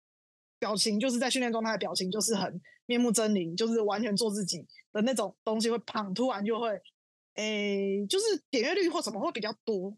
[0.58, 4.58] 表情就是在训练状态的表情就是很面目狰狞，就是完全做自己
[4.92, 6.68] 的那种东西会胖，突然就会，
[7.36, 9.96] 哎，就是点阅率或什么会比较多。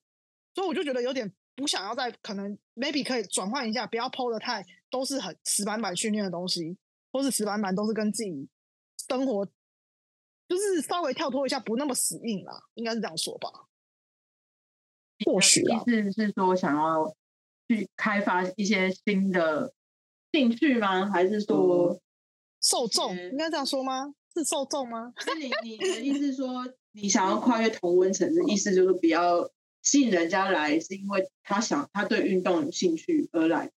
[0.55, 6.77] 所以我就觉得有点不想要再可能 maybe 可以转换一下，不要 PO 的太都是很死板板训练的东西，
[7.11, 8.49] 或是死板板都是跟自己
[9.09, 9.47] 生活
[10.49, 13.49] 就是稍微跳脱一下，不那么死硬啦，应该是这样说吧。
[15.25, 17.17] 或许意思是说想要
[17.69, 19.73] 去开发一些新的
[20.33, 21.09] 兴趣吗？
[21.11, 21.99] 还是说
[22.61, 24.15] 受众应该这样说吗？
[24.35, 25.15] 是受众吗？
[25.19, 29.51] 是你你的意思是说 你想要跨越同温层的意思就是比较。
[29.83, 33.71] 吸引人家来是因为他想他对运动有兴趣而来，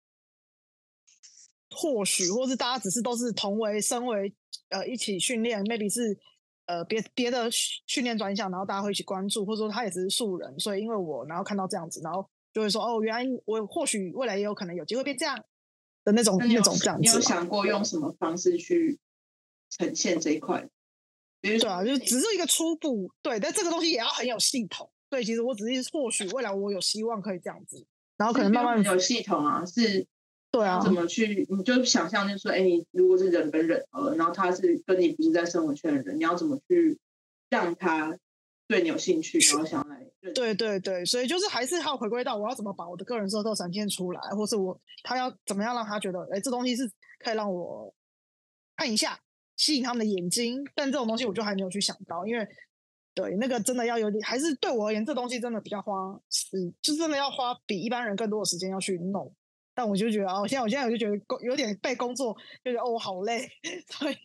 [1.70, 4.34] 或许或是大家只是都是同为身为
[4.70, 6.18] 呃一起训练，maybe 是
[6.66, 15.42] 呃别别的训练专项，然后大家会一起关注，或者说他也只是素人，所以因为我然后看到这样子，然后就会说哦，原来我或许未来也有可能有机会变这样
[16.04, 17.02] 的那种那，那种这样子。
[17.02, 19.00] 你有想过用什么方式去
[19.70, 20.68] 呈现这一块？
[21.42, 24.90] 对啊，就只是一个初步对，但这个东西也要很有系统。
[25.14, 27.86] 对，其实我只是或许未来我有希望可以这样子，
[28.18, 30.08] 然后可能慢慢有系统啊，是，
[30.50, 31.46] 对啊，怎么去？
[31.52, 36.98] 你就想象就是说，哎，你如果是人跟人呃，然后他是跟你不是在生活圈的人，你要怎么去
[37.48, 38.18] 让他
[38.68, 40.04] 对你有兴趣，然后想来？
[40.34, 47.94] 对对对，所以就是还是要回归到我要怎么把我的个人色彩展现出来，或是我他要怎么样让他觉得，哎，这东西是可以让我
[48.76, 49.20] 看一下，
[49.58, 52.48] 吸引他们的眼睛，但这种东西我就还没有去想到，因为。
[53.16, 59.32] 对，那个真的要有点，还是对我而言，这东西真的比较花，时就真的要花比一般人更多的时间要去弄。
[59.76, 63.48] 但我就觉得啊，我现在我现在我就觉得工有点被工作，就觉得哦，我好累，
[63.90, 64.18] 所以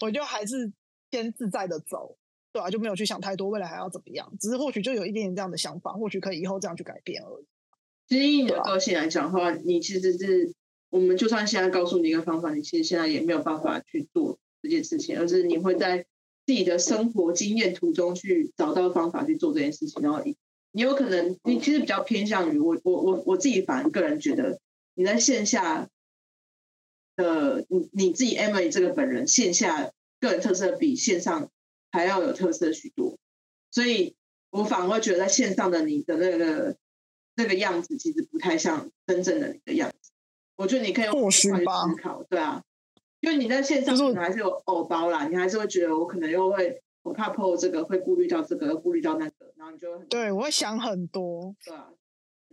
[0.00, 0.72] 我就还是
[1.10, 2.16] 先自在的走，
[2.52, 4.30] 对啊，就没有去想太多未来还要怎么样。
[4.40, 7.46] 只是或许就有一点点这样的想法，或许可以以后这样去改变而已。
[8.08, 10.54] 其实以你的个性来讲的话，你其实是
[10.88, 16.06] 我们就算现在告诉你一个方法，你其实现在也没有办法去做这件事情，而是你会在。
[16.46, 20.36] 自己的生活经验途中去找到方法去做这件事情，然后你
[20.72, 24.58] 你有可能你其实比较偏向于我我我我自己反而个人觉得
[24.94, 25.88] 你在线下
[27.16, 31.50] 的你你自己 Emily 这个本人线下个人特色比线上
[31.92, 33.18] 还要有特色许多，
[33.70, 34.14] 所以
[34.50, 36.76] 我反而会觉得在线上的你的那个
[37.36, 40.10] 那个样子其实不太像真正的你的样子。
[40.56, 42.62] 我觉得你可以用换去思考，对啊。
[43.20, 51.88] 因为你在线上可能还是有偶包啦，你还是会觉得我可能又会我怕 PO 这个会顾虑到这个，又顾虑到那个，然后你就会对我会想很多，对啊。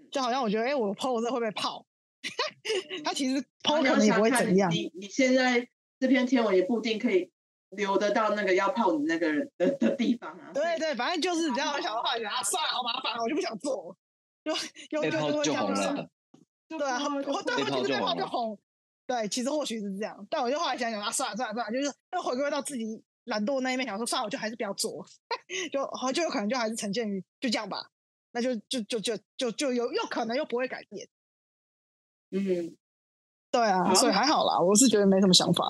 [0.09, 1.85] 就好像我觉得，哎、欸，我 PO 这会不会泡？
[3.03, 4.71] 他其实 PO 可能也不会怎样。
[4.71, 5.67] 你你现在
[5.99, 7.29] 这篇天文也不一定可以
[7.71, 10.51] 留得到那个要泡你那个人的的地方啊。
[10.53, 13.95] 对对，反正就是只要想要画，啊，算了，好麻烦，我就不想做。
[14.45, 14.53] 就
[14.91, 16.09] 有有就会这样了。
[16.69, 18.57] 对啊，我对我其实被泡就红。
[19.07, 22.83] 对，其实或许是这样，但我就后来想想啊，算了算了算了，就是又回归到自己
[23.23, 25.03] 懒惰那一面，想说算了，我就还是不要做，
[25.71, 27.89] 就好就有可能就还是呈现于就这样吧。
[28.33, 31.07] 那就就就就就就有又可能又不会改变。
[32.29, 32.75] 嗯，
[33.49, 35.65] 对啊，所以还好啦，我是觉得没什么想法。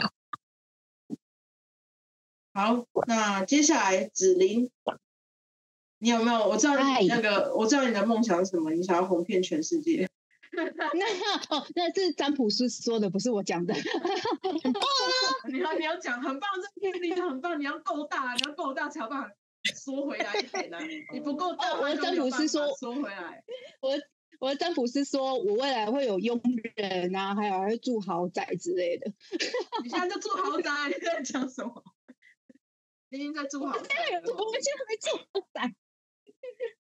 [2.54, 4.72] 好，那接下来子琳，
[6.00, 6.50] 你有没有？
[6.50, 8.72] 我知道你那个我知道你的梦想是什么？
[8.72, 10.10] 你想要红遍全世界。
[10.96, 13.74] 那哦，那是占卜师说的，不是我讲的。
[13.76, 15.48] 很棒啊！
[15.48, 19.32] 你要你要讲很棒，这天力很棒，你要够大，你要够大才有办法
[19.76, 20.78] 缩回来一点呢。
[21.14, 23.44] 你不够大，哦、我的占卜师说缩回来。
[23.82, 23.92] 我
[24.40, 26.42] 我的占卜师说我未来会有佣
[26.76, 29.12] 人啊，还有还会住豪宅之类的。
[29.84, 31.84] 你现在就住豪宅，你在讲什么？
[33.10, 33.96] 你已经在住豪宅。
[34.26, 35.76] 我们现在没住豪宅。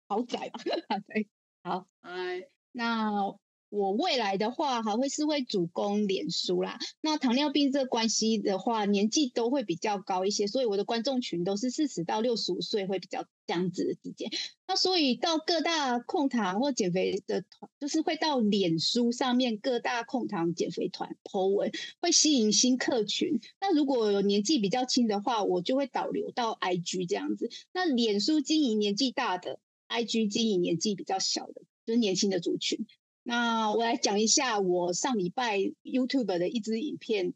[0.06, 0.50] 豪宅
[0.88, 1.28] 啊，对，
[1.64, 3.36] 好，哎，那。
[3.74, 6.78] 我未来的话还会是会主攻脸书啦。
[7.00, 14.30] 那糖尿病这关系的话，年纪都会比较高一些，所以我的观众群都是四十到六十五岁，会比较这样子的之间。
[14.68, 23.40] 那所以到各大控糖或减肥的团，就是会到脸书上面各大控糖减肥团 po 文，会吸引新客群。
[23.60, 27.50] 那如果年纪比较轻的话，我就会导流到 IG 这样子。
[27.72, 29.58] 那脸书经营年纪大的
[29.88, 32.86] ，IG 经营年纪比较小的，就是年轻的族群。
[33.26, 37.32] 那我来讲一下我上礼拜 YouTube 的一支影片，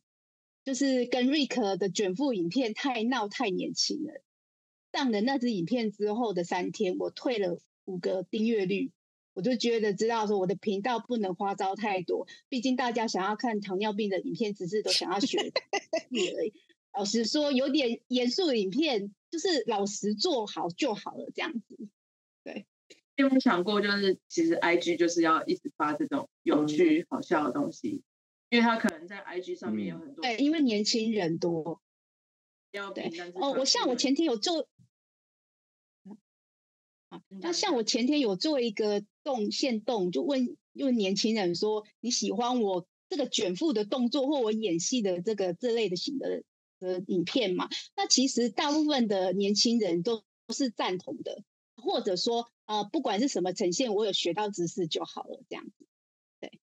[0.63, 4.23] 就是跟 Rick 的卷腹影片太闹太年轻了。
[4.93, 8.93] 上了那支影片之后的三天，我退了五个订阅率，
[9.33, 15.39] 我就觉得知道说我的频道不能花招太多，毕竟大家想要看糖尿病的影片，只是都想要学
[16.37, 16.53] 而已。
[16.93, 21.89] 老实说，有点严肃的影片，就是老实做好就好了，这样子。
[23.23, 28.03] 有没有想过，就是其实 I G 就是要一直发这种有趣好笑的东西，
[28.49, 30.23] 因为他可能在 I G 上面有很多。
[30.23, 31.83] 对，因为年轻人多。
[32.71, 34.69] 要对哦，我像我前天有做，
[37.41, 46.45] 那像我前天有做一个动线动，就问问年轻人说，你喜欢我这个卷腹的动作，或我演戏的这个这类的型的
[46.79, 47.69] 的影片嘛？
[47.97, 50.23] 那其实大部分的年轻人都
[50.55, 51.43] 是赞同的，
[51.75, 52.49] 或者说。
[52.69, 55.87] 呃，不管是什么呈现，我有学到知识就好了，这样子。
[56.39, 56.61] 对，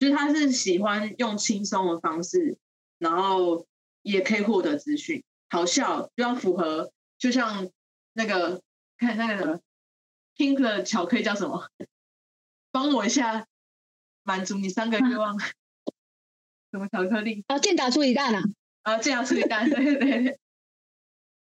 [0.00, 2.58] 就是他是喜欢用轻松的方式，
[2.98, 3.68] 然后
[4.02, 7.70] 也可以获得资讯，好笑就要符合，就像
[8.14, 8.60] 那个
[8.98, 9.62] 看那个
[10.36, 11.70] Pink 的巧克力叫什么？
[12.72, 13.46] 帮我一下，
[14.24, 15.38] 满足你三个愿望。
[16.72, 17.44] 什么巧克力？
[17.46, 18.42] 啊，健达出一蛋啊！
[18.82, 20.36] 啊，健达出一蛋，对对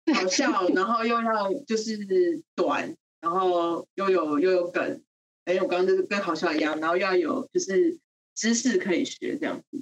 [0.04, 2.94] 对， 好笑，然后又要就是短。
[3.24, 5.02] 然后又有又有梗，
[5.46, 7.98] 哎，我刚刚就是跟好笑一样，然后要有就是
[8.36, 9.82] 知识可以学这样子。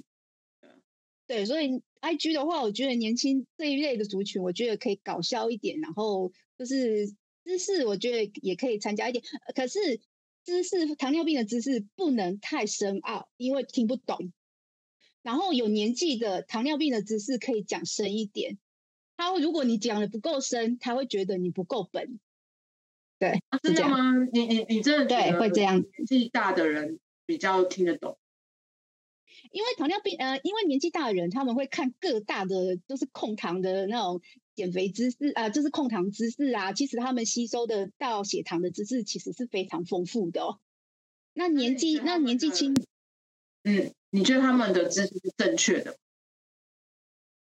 [1.26, 7.08] 对，所以 IG 的话，我觉得年轻这一类的族群，我觉得可以搞笑一点，然后就是
[7.44, 9.24] 知识，我觉得也可以参加一点。
[9.56, 10.00] 可是
[10.46, 14.32] 知识糖尿病的知识不能太深奥，因为听不懂。
[15.24, 18.60] 然后有年纪的糖尿病的知识可以讲深一点。
[19.18, 22.20] 他如果你讲的不够深，他会觉得你不够本。
[23.22, 24.28] 对，是这样吗？
[24.34, 25.80] 你你你真的对会这样？
[25.80, 28.18] 年纪大的人比较听得懂，
[29.52, 34.24] 因为糖尿病呃，因为年纪大的人他们会看各大的就是控糖的那种
[34.56, 40.60] 减肥知识啊，就是控糖知识啊，其实他们吸收的到血糖的知识其实是非常丰富的哦。
[41.34, 42.74] 那年纪那年纪轻，
[43.62, 45.96] 嗯，你觉得他们的知识是正确的？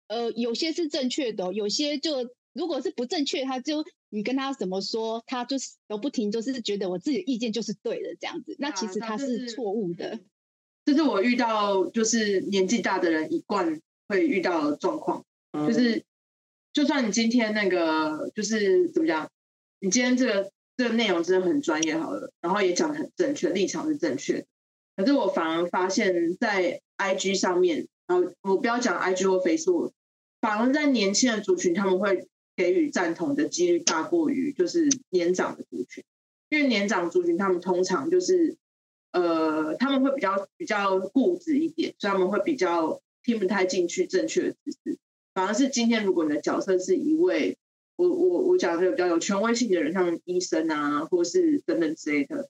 [0.08, 3.84] 呃，有些是正确的，有些就如果是不正确，他就。
[4.10, 8.54] 你跟他怎么说，他就是都不听，就是觉得我自己的意见就是对的这样子。
[8.60, 10.20] 那其实他是错误的。
[10.84, 16.04] 这是我遇到就是年纪大的人一贯会遇到的状况，嗯、就是
[16.72, 19.28] 就算你今天那个就是怎么讲，
[19.80, 24.46] 你今天这个这个内容真的很专业好了，然后也讲的很正确，立场是正确的。
[24.94, 29.90] 可是我反而发现，在 IG 上面，然后我不要讲 IG 或 Facebook，
[30.40, 32.28] 反而在年轻的族群他们会。
[32.56, 36.04] 给予赞同的几率大过于就是年长的族群，
[36.50, 38.56] 因为年长族群他们通常就是
[39.12, 44.98] 呃他们会比较比较固执一点，所以他们会比较听不太进去正确的知识。
[45.34, 47.58] 反而是今天如果你的角色是一位
[47.96, 52.48] 我我我讲的比较有权威性的人，像医生啊，或是等等之类的，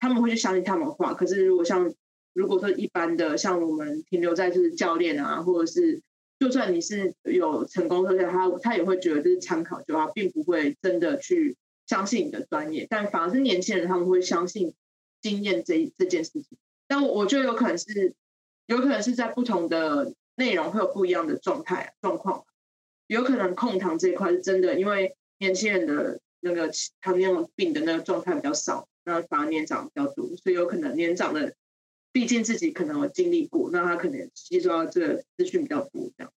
[0.00, 1.12] 他们会去相信他们的话。
[1.14, 1.92] 可是如果像
[2.32, 6.00] 如果说一般的，像我们停留在就是教练啊，或者是
[6.42, 12.84] 就算你是有成功的，他他也会觉得这是参考就好，并不会真的去相信你的专业。
[12.90, 14.74] 但反而是年轻人，他们会相信
[15.20, 16.58] 经验这这件事情。
[16.88, 18.12] 但我觉得有可能是，
[18.66, 22.44] 有可能是在不同的内容会有不一样的状态状况。
[23.06, 31.54] 有可能控糖这一块是真的，因为年轻人的那个糖尿病的那个状态比较少，那反而年长比较多，所以有可能年长的。
[32.12, 36.32] 毕竟自己可能有经历过，那他可能吸收到这个资讯比较多，这样。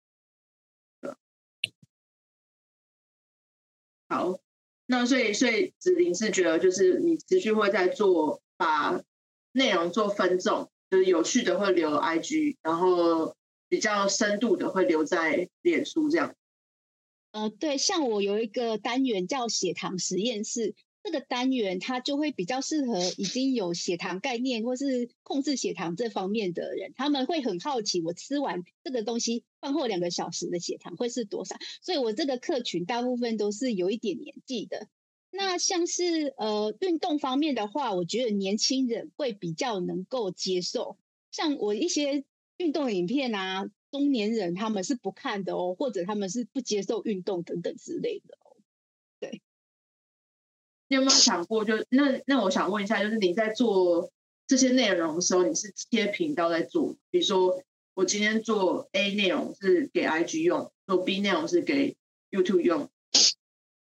[4.08, 4.40] 好，
[4.86, 9.04] 那所以所以子林是觉得，就是你持续会在做，把
[9.52, 13.36] 内容做分众，就是有趣的会留 IG，然后
[13.68, 16.36] 比较深度的会留在脸书这样。
[17.32, 20.76] 呃，对，像我有一个单元叫血糖实验室。
[21.04, 34.88] 这个单元它就会比较适合已经有血糖概念或是控制血糖这方面的人，他们会很好奇我吃完这个东西饭后两个小时的血糖会是多少，所以我这个客群大部分都是有一点年纪的。
[35.30, 40.98] 那像是呃运动方面的话，我觉得年轻人会比较能够接受，
[41.32, 42.24] 像我一些
[42.58, 48.38] 运动影片啊，中年人他们是不看的哦，或者他们是不接受运动等等之类的，
[50.88, 54.12] 你有没有想过就，那那我想问一下，就是你在做
[54.46, 56.96] 这些内容的时候，你是切频道在做？
[57.10, 57.64] 比如说，
[57.94, 61.96] 我今天做 A 内容是给 IG 用，做 B 内容是给
[62.30, 62.90] YouTube 用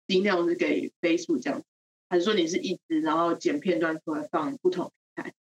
[0.07, 1.63] ，C 内容是给 Facebook 这样，
[2.09, 5.33] 还是说你是一直然后剪片段出来放不同平台？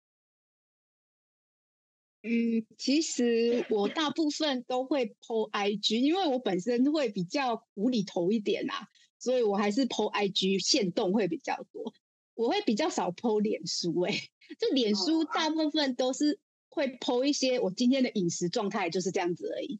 [2.24, 8.88] 嗯，其实我大部分都会 po IG，因为我本身会比较无厘头一点啊。
[9.22, 11.93] 所以我还是 po IG 限动会比较多，
[12.34, 19.80] 我会比较少 po 脸书哎、欸，这脸书大部分都是会 po 一些我今天的饮食状态就是这样子而已，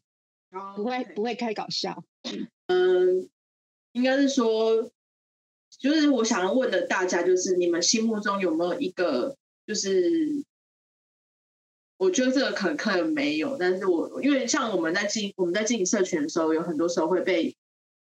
[0.76, 2.04] 不会不会开搞笑。
[2.68, 3.28] 嗯，
[3.90, 4.92] 应该是说，
[5.76, 9.36] 就是我想要问的大家，就是你们心目中有没有一个，
[9.66, 10.44] 就是
[11.96, 17.56] 我觉得这个可能可能没有，但是我因为像我们在进我们在经营社群的时候，有很多时候会被。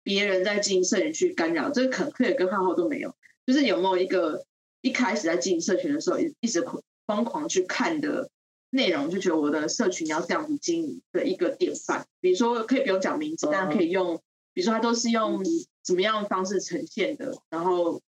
[0.09, 3.15] 别人在经营社群去干扰，这个可可能跟浩浩都没有。
[3.45, 4.47] 就是有没有一个
[4.81, 6.65] 一开始在经营社群的时候，一一直
[7.07, 8.31] 疯狂去看的
[8.71, 12.07] 内容，就觉得我的社群要这样子经营的一个典范。
[12.23, 14.17] 比如说，可以不用讲名字，但可以用，
[14.55, 15.45] 比如说他都是用
[15.85, 18.01] 怎么样的方式呈现的，然后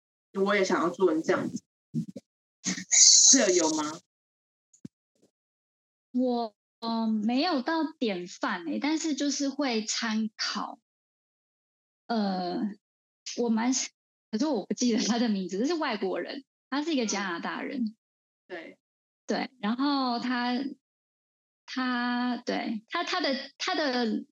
[0.41, 1.61] 我也想要做成这样子，
[3.29, 3.99] 这有吗？
[6.13, 10.79] 我嗯、没有到典范诶，但是就是会参考。
[12.09, 12.59] 呃，
[13.37, 13.71] 我蛮，
[14.31, 17.95] 可是我不记得他的名字，这是外国人，他是一个加拿大人，
[18.47, 18.79] 对，
[19.27, 20.55] 对，然后他，
[21.67, 24.25] 他对他他的他的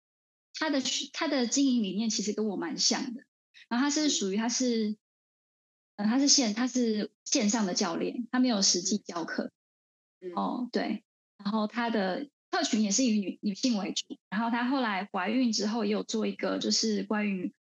[0.56, 0.82] 他的
[1.14, 3.22] 他的经营理念其实跟我蛮像的，
[3.70, 4.98] 然后他是属于他是，
[5.98, 9.52] 呃，他是线他是线上的教练，他没有实际教课，
[10.20, 11.04] 嗯、哦，对，
[11.38, 17.54] 然后他的客群也是以女女性为主，然后她后来怀孕之后也有做一个就是关于。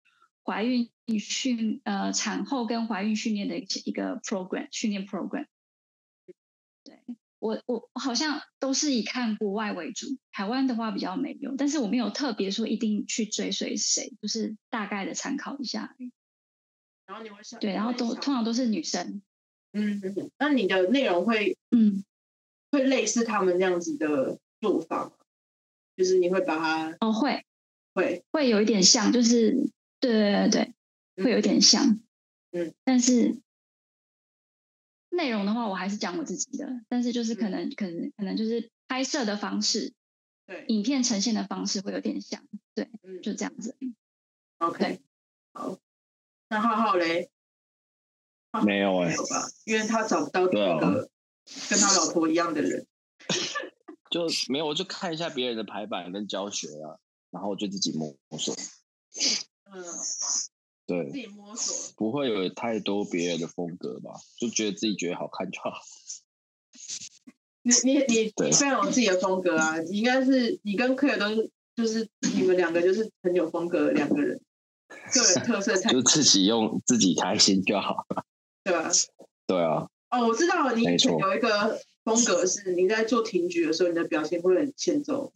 [0.48, 0.90] 怀孕
[1.20, 5.46] 训呃产后跟怀孕训练的一一个 program 训练 program，
[6.86, 7.02] 对
[7.40, 15.96] 我我好像都是以看国外为主，台湾的话比较没有，但是我没有特别说一定去追随谁，就是大概的参考一下。
[17.06, 19.22] 然后你会想对，然后都通常都是女生，
[19.74, 20.02] 嗯，
[20.40, 22.06] 那你的内容会嗯。
[22.70, 25.14] 会类似他们那样子的做法，
[25.96, 27.46] 就是你会把它哦会。
[27.94, 28.26] 会。
[28.32, 29.72] 会有一点像就是。
[30.00, 30.74] 对对对
[31.16, 32.00] 对，会有点像，
[32.52, 33.42] 嗯，但是
[35.10, 39.94] 内容的话，我还是讲我自己的，但是就是可能、嗯、可能可能就是拍摄的方式，
[40.46, 43.76] 对，影片呈现的方式会有点像，对，嗯，就这样子。
[44.60, 45.02] OK，
[45.54, 45.78] 好，
[46.50, 47.30] 那浩浩嘞？
[48.64, 49.48] 没有哎、欸，有吧？
[49.66, 51.10] 因为他找不到那个
[51.70, 52.88] 跟他老婆一样的人，
[54.10, 56.98] 就没有，我就看一下别人的排版跟教学啊，
[57.30, 58.56] 然后我就自己摸索。
[59.74, 59.84] 嗯，
[60.86, 64.12] 对，自己摸索，不会有太多别人的风格吧？
[64.40, 65.72] 就觉得自己觉得好看就好。
[67.64, 69.78] 你你你你非常有自己的风格啊！
[69.80, 74.40] 你应该是你跟克尔都是，就是你们两个就是很有风格的两个人，
[75.14, 75.92] 个人特色才。
[75.92, 78.24] 就自己用自己开心就好了。
[78.64, 78.90] 对啊，
[79.46, 79.90] 对啊。
[80.10, 85.34] 哦，我知道了，你有一个风格是你在做停局的时候，你的表现会很欠揍。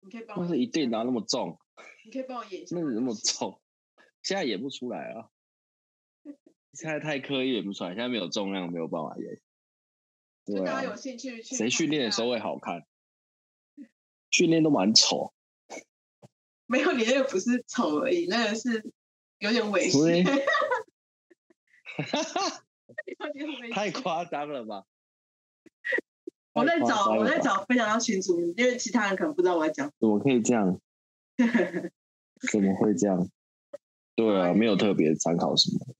[0.00, 0.44] 你可以帮我。
[0.44, 1.56] 那是一定拿那么重。
[2.06, 2.76] 你可以帮我演一下。
[2.76, 3.60] 那你那么重，
[4.22, 5.28] 现在演不出来啊！
[6.72, 9.40] 现在太刻意演不出来，现在没有重量，没有办法演。
[10.44, 11.56] 就大家有兴趣去。
[11.56, 12.86] 谁训练的时候会好看？
[14.30, 15.34] 训练都蛮丑。
[16.66, 18.88] 没有，你那个不是丑而已，那个是
[19.38, 20.24] 有点猥亵。
[23.74, 24.84] 太夸张了吧！
[26.52, 29.92] 我在找，我在找分享到群组，因为其他人可能不知道我在讲。
[29.98, 30.80] 怎么可以这样？
[32.50, 33.28] 怎么会这样？
[34.14, 35.94] 对啊，没有特别参考什么。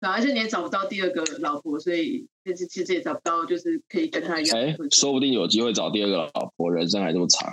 [0.00, 4.58] 而且你也找不到第二个老婆，所以其实其实也找不到，就是可以跟他一样。
[4.58, 7.52] 哎，说不定有机会找第二个老婆，人生还这么长。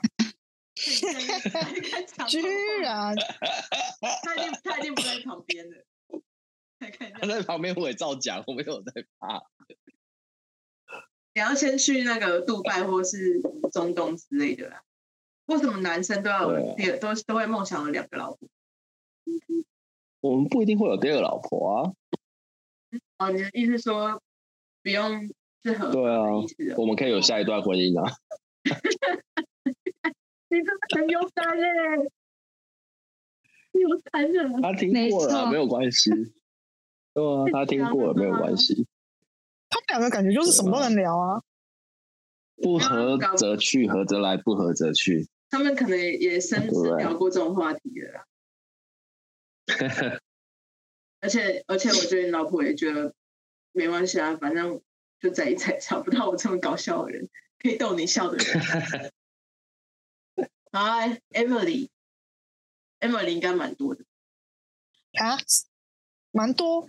[2.27, 2.41] 居
[2.81, 3.15] 然，
[4.23, 5.77] 他一定他一定不在旁边的。
[7.19, 9.41] 他在旁边伪造讲，我没有在怕。
[11.33, 14.83] 你要先去那个杜拜或是中东之类的啦。
[15.47, 18.47] 为什么男生都要有第二，都都会梦想有两个老婆？
[20.21, 21.91] 我们不一定会有第二个老婆啊。
[23.17, 24.21] 哦，你的意思说
[24.83, 25.29] 不用
[25.63, 25.91] 适合？
[25.91, 26.23] 对啊，
[26.77, 28.13] 我们可以有下一段婚姻啊。
[30.49, 31.65] 你真的很勇敢耶！
[33.73, 34.61] 有残忍。
[34.61, 36.09] 他听过了，没有关系。
[37.13, 38.87] 对啊， 他听过了，没有关系。
[39.69, 41.41] 他们两个感觉就是什么都能聊啊。
[42.55, 45.27] 不合则去，合则来，不合则去。
[45.49, 48.25] 他们可能也深深聊过这种话题了啦。
[51.19, 53.13] 而且而且，我觉得你老婆也觉得
[53.71, 54.81] 没关系啊，反正
[55.19, 57.27] 就在一起，找不到我这么搞笑的人，
[57.59, 59.11] 可以逗你笑的人。
[60.71, 60.99] 好
[61.31, 64.05] ，Emily，Emily 应该蛮多的
[65.13, 65.37] 啊，
[66.31, 66.85] 蛮多。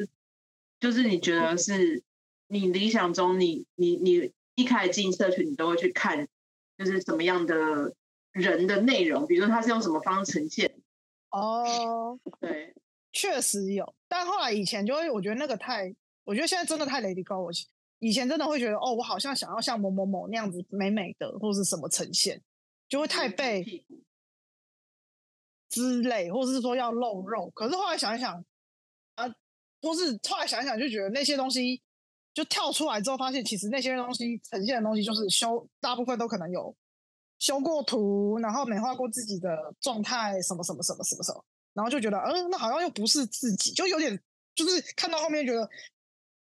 [0.78, 2.02] 就是你觉得是
[2.48, 6.28] 你理想中你，你你你一开始进社群，你都会去看，
[6.76, 7.94] 就是什么样的
[8.38, 10.72] 人的内容，比如说他是用什么方式呈现。
[11.30, 12.74] 哦， 对，
[13.12, 17.42] 确实有，但后来以前就会，我觉得那个太，我觉得现在真的太 Lady Go。
[17.44, 17.50] 我
[17.98, 22.40] 以前真的会觉得，哦，我好像想要像某某某那样子美美的，或是什么呈现，
[22.88, 23.84] 就会太被
[25.68, 27.50] 之类，或者是说要露肉。
[27.50, 28.42] 可是后来想一想，
[29.16, 29.26] 啊，
[29.82, 31.82] 或是后来想一想，就觉得那些东西
[32.32, 36.74] 就跳出来之后，发现其实那些东西呈现的东西，就是修，大部分都可能有。
[37.38, 44.20] 修过图，然后美化过自己的状态，什么什么什么什么什么，然后就觉得，嗯，那好像又不是自己，就有点，
[44.56, 45.68] 就是看到后面觉得，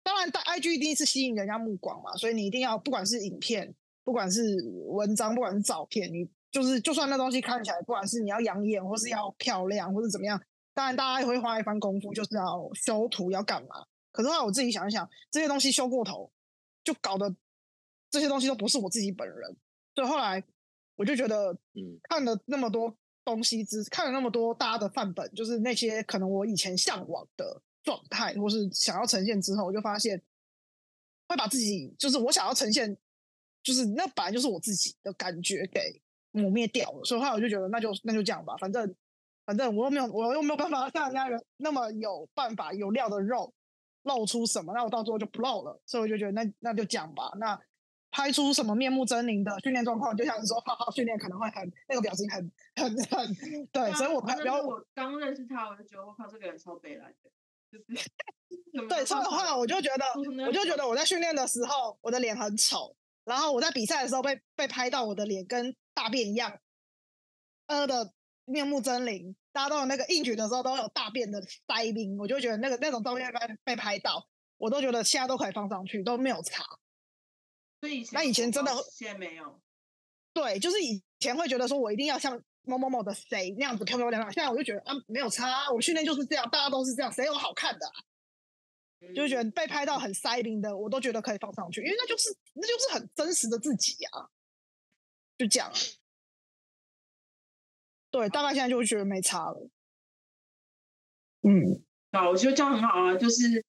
[0.03, 3.72] 当然，但 IG 一定是吸引人家目光嘛，所以你一定要，不管是影片，
[4.03, 4.57] 不管是
[4.89, 10.43] 文章，不管是照片，你就是，就算那东西看起来，不管是你要养眼，或是要漂亮，或是怎么样，
[10.74, 13.87] 当然大家也会花一番功夫，就是要修图，要干嘛？
[14.11, 16.33] 可是后来我自己想一想，这些东西修过头，
[16.83, 17.33] 就搞得
[18.11, 19.57] 这些东西都不是我自己本人，
[19.95, 20.43] 所以后来。
[21.03, 30.23] 我就觉得，嗯看了那么多东西之，看了那么多大家的范本，就是那些可能我以前向往的状态，或是想要呈现之后，我就发现，
[31.27, 32.97] 会把自己就是我想要呈现，
[33.65, 36.01] 就是那本来就是我自己的感觉给
[36.31, 37.05] 磨灭掉了。
[37.05, 38.95] 所以后来我就觉得，那就那就这样吧，反正
[39.45, 43.53] 反正我又没有，我又没有办法像人家人那么有办法有料的肉
[44.05, 45.83] 露出什么，那我到最后就不露了。
[45.85, 47.61] 所以我就觉得那，那那就讲吧，那。
[48.13, 53.35] 拍出什么面目狰狞的训练状况，就像是说，好好训练可能会很那个表情很很很
[53.73, 54.37] 对，啊、所以我拍。
[54.45, 57.31] 然后我刚认识他，我就觉得我靠，这个人超北来的，
[57.73, 58.11] 就是
[58.87, 59.05] 对。
[59.05, 60.05] 所以的话，我就觉得，
[60.47, 62.95] 我就觉得我在训练的时候，我的脸很丑，
[63.25, 66.59] 然后我在比赛的时候被被拍到我的脸跟大便一样，
[67.69, 68.13] 呃的
[68.45, 76.63] 面目狰狞，大家都有那个应举的时候都有大便的塞冰，我就觉得那个那种照片被被拍到，我都觉得现在都可以放上去，都没有差。
[77.83, 79.61] 所以那以前真的，现在没有。
[80.33, 87.93] 对，就是以前会觉得说我一定要像某某某的谁那样子漂漂亮亮，现在我就觉得啊，没有差，我训练就是这样，大家都是这样，谁有好看的、
[89.16, 94.30] 就觉得被拍到很塞冰的，我都觉得可以放上去，因为那就是那就是很真实的自己呀、啊。
[95.37, 95.72] 就这样。
[98.12, 99.68] 对，大概现在就会觉得没差了。
[101.43, 103.64] 嗯，啊，我觉得这样很好啊，就是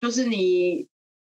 [0.00, 0.88] 就是你。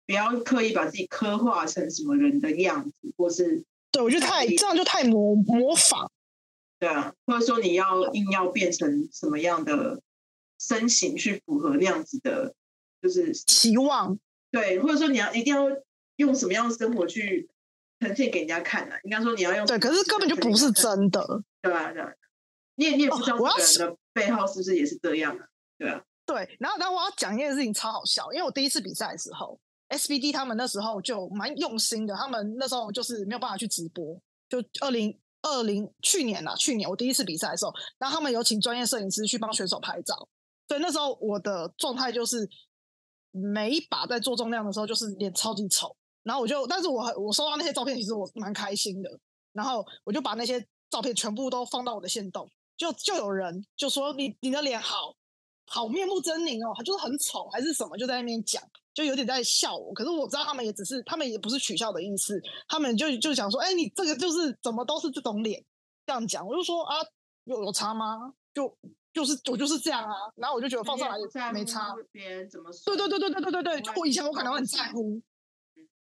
[0.06, 6.10] 不要刻意把自己刻画成什么人的样子，或是对我觉得太这样就太模模仿，
[6.78, 10.02] 对啊，或者说你要硬要变成什么样的
[10.58, 12.54] 身形去符合那样子的，
[13.00, 14.18] 就是期望，
[14.50, 15.68] 对，或者说你要一定要
[16.16, 17.48] 用什么样的生活去
[18.00, 18.98] 呈现给人家看呢、啊？
[19.04, 22.12] 应该说你要用对，可是根本就不是真的，对啊，对啊，
[22.74, 25.46] 你也你也不知道这个人的背后是不是也是这样啊？
[25.78, 29.58] 对啊，对，然后然后我要讲一件事情超好笑，因为我第一次比赛的时候。
[29.88, 40.16] SBD 他们那时候就蛮用心的，他们那时候就是没有办法去直播，就二零二零去年啊，去年我第一次比赛的时候，然后他们有请专业摄影师去帮选手拍照，
[40.68, 42.48] 所以那时候我的状态就是
[43.30, 49.10] 每一把在做重量的时候，就是脸超级丑，然后我就，但是我我收到那些照片，其实我蛮开心的。
[49.52, 55.14] 然后我就把那些照片全部都放到我的线动，就就有人就说你你的脸好
[55.66, 58.60] 好面目狰狞哦，他就是很丑还是什么，就在那边讲，
[58.94, 59.92] 就有点在笑我。
[59.92, 65.62] 可是我知道他们也只是，他们也不是取笑的意思，他们就就想说，哎，你这个就是怎么都是这种脸
[66.06, 66.46] 这样讲。
[66.46, 66.96] 我就说啊，
[67.44, 68.32] 有有差吗？
[68.54, 68.74] 就
[69.12, 70.14] 就是我就是这样啊。
[70.36, 71.94] 然后我就觉得放上来也没差。
[72.12, 72.96] 别人怎么说？
[72.96, 75.20] 对对对对对对对对，就我以前我可能很在乎。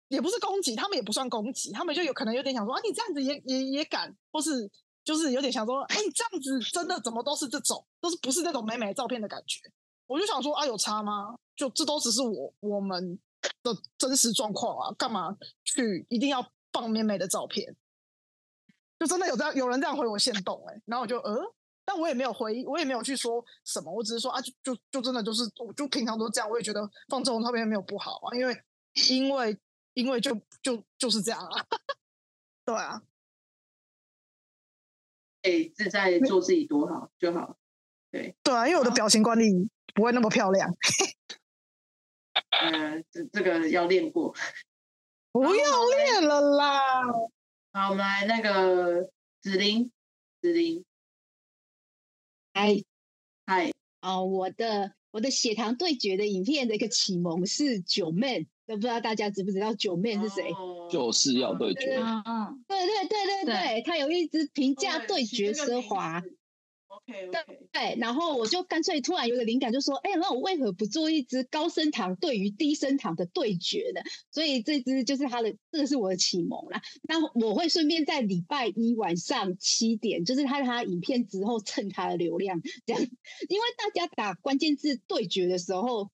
[0.08, 4.50] 也不是攻击，他们也不算攻击，他们就有可能有点想说啊，你这样子也也也敢，或是
[5.04, 9.60] 就是有点想说，哎，你这样子真的怎么都是这种，都是不是那种美美照片的感觉？
[10.08, 11.38] 我就想说啊，有差吗？
[11.54, 13.16] 就这都只是我我们
[13.62, 17.76] 的真实状况啊，干嘛去一定要放妹妹的照片？
[18.98, 21.40] 就真的有这样有人这样回我限动哎、然后我就呃，
[21.84, 28.62] 但我也没有回，我也没有去说什么，我只是说啊，就就就真的就是，我就平常都这样，我也觉得放这种照片没有不好啊，因为
[29.10, 29.56] 因为。
[29.94, 30.30] 因为就
[30.62, 31.66] 就就是这样啊，
[32.64, 33.02] 对啊，
[35.42, 37.58] 哎，自在做自己多好就好，
[38.10, 40.68] 对对啊，因为我的表情管理不会那么漂亮，
[42.62, 44.34] 嗯，这这个要练过，
[45.32, 46.80] 不要练了啦。
[47.72, 49.90] 好，我们来那个子琳，
[50.40, 50.84] 子琳，
[52.54, 52.82] 嗨
[53.46, 58.46] 嗨，哦，我的我的血糖对决的影片的一个启蒙是九妹。
[58.68, 60.52] 都不知道大家知不知道九妹是谁？
[60.90, 61.96] 就是要对决。
[61.96, 66.22] 嗯嗯，对对对对对，他有一支平价对决奢华。
[67.06, 74.00] OK 对对，然后我就干脆突然有个灵感，就说：哎，那我为何不做一支高升糖对于低升糖的对决呢？
[74.30, 76.82] 所以这支就是他的，这个是我的启蒙啦。
[77.02, 86.10] 那我会顺便在礼拜一晚上七点，就是他他影片之后蹭他的流量，这样，因为大家打关键字对决的时候，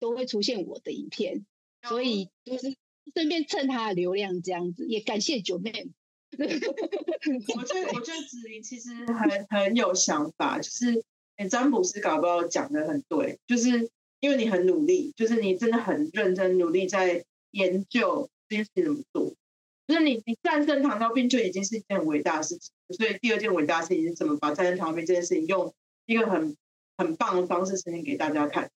[0.00, 1.46] 都会出现我的影片。
[1.88, 2.74] 所以就是
[3.14, 5.90] 顺便蹭他的流量这样子，也感谢九妹。
[7.56, 11.02] 我觉得我觉得子琳其实很很有想法，就是
[11.48, 13.88] 占卜师搞不好讲的很对，就是
[14.20, 19.34] 因为你很努力，就是你真的很认真努力在研究这件事情怎么做，
[19.86, 25.74] 就是你你战胜糖尿病就已经是一件很伟大的事情，所以第二件伟大的事情是怎么把战胜糖尿病这件事情用
[26.06, 26.56] 一个很
[26.96, 28.70] 很棒的方式呈现给大家看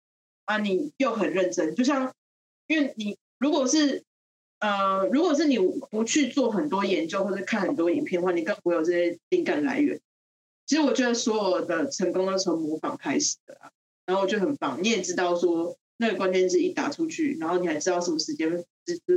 [0.45, 2.13] 啊，你又很认真，就像。
[2.69, 4.03] 因为你如果是
[4.59, 5.59] 呃，如果是你
[5.91, 9.99] 不去做很多研究或者看很多影片的话，你更不会有这些灵感来源。
[10.65, 13.69] 其实我觉得所有的成功都是从模仿开始的啊，
[14.05, 14.79] 然后我觉得很棒。
[14.81, 18.49] 你也知道说那个关键字一打出去，然后你还知道什么时间、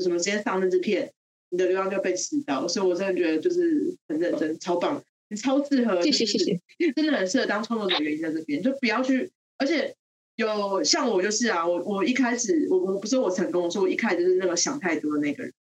[0.01, 1.11] 什么时间上那支片，
[1.49, 2.69] 你的流量就被吃到。
[2.69, 6.61] 所以我真的觉得就是很认真，超棒，你超适合，谢谢谢谢，
[6.95, 9.97] 真的很适合当创作者，原因在这边，就不要去，而且。
[10.41, 15.53] 有像我就是啊，我我一开始我我不是我成功，我说我一开始就是那个想太多的那个人，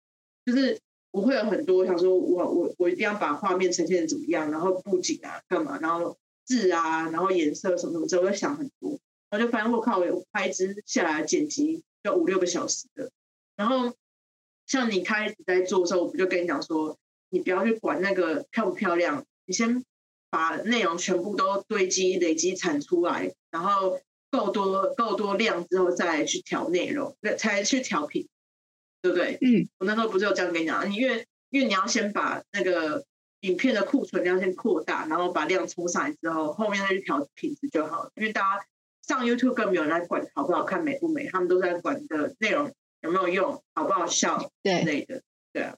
[0.46, 0.78] 就是
[1.10, 6.16] 我会有很多想说我我我一定要把画面呈现的怎么样，然后布景啊干嘛，然后
[6.46, 13.10] 字啊，然后颜色什么什么之后，会想很多，然后就发现我靠，我拍一支下来剪辑要五六个小时的，
[13.56, 13.92] 然后
[14.66, 16.96] 像你开始在做的时候，我不就跟你讲说，
[17.28, 19.84] 你不要去管那个漂不漂亮，你先
[20.30, 23.98] 把内容全部都堆积累积产出来，然后。
[24.30, 28.28] 够多够多量之后再去调内容，才去调品，
[29.02, 29.38] 对不对？
[29.40, 33.04] 嗯，我那时候不是有这样跟你讲，你因为因为你要先把那个
[33.40, 38.12] 影片的库存量先扩大，然后把量冲上来之后，后面再去调品质就好了。
[38.14, 38.66] 因为大家
[39.02, 45.22] 上 YouTube 更没有人来管好不好看、美不美，他们都在管的内容有没有用、好不好笑之类的。
[45.52, 45.76] 对啊，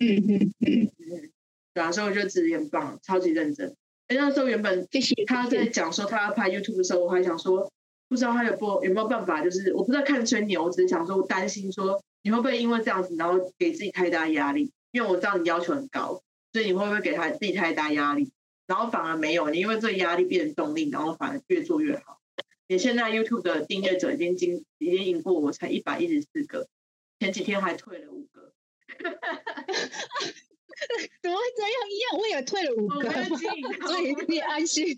[0.00, 1.30] 嗯嗯嗯嗯，
[1.74, 3.76] 对啊，所以我觉得子琳很棒，超级认真。
[4.08, 4.86] 哎，那时候原本
[5.26, 7.70] 他在讲说他要拍 YouTube 的时候，我还想说，
[8.08, 14.72] 不知道他有不有没有办法，就是我不知道看吹牛，我只是想说担心说你会不会因为这样子，然后给自己太大压力？
[14.92, 18.30] 因为我知道你要求很高，所以你会不会给他自己太大压力？
[18.66, 22.20] 然后反而没有，你因为这个压力变成动力，然后反而越做越好。
[22.66, 26.66] 你现在 YouTube 的订阅者已经经已经赢过我，才一百一十四个，
[27.18, 28.52] 前几天还退了五个。
[31.22, 32.18] 怎么会这样一样？
[32.18, 33.10] 我也退了五个，
[33.86, 34.96] 所以你安心。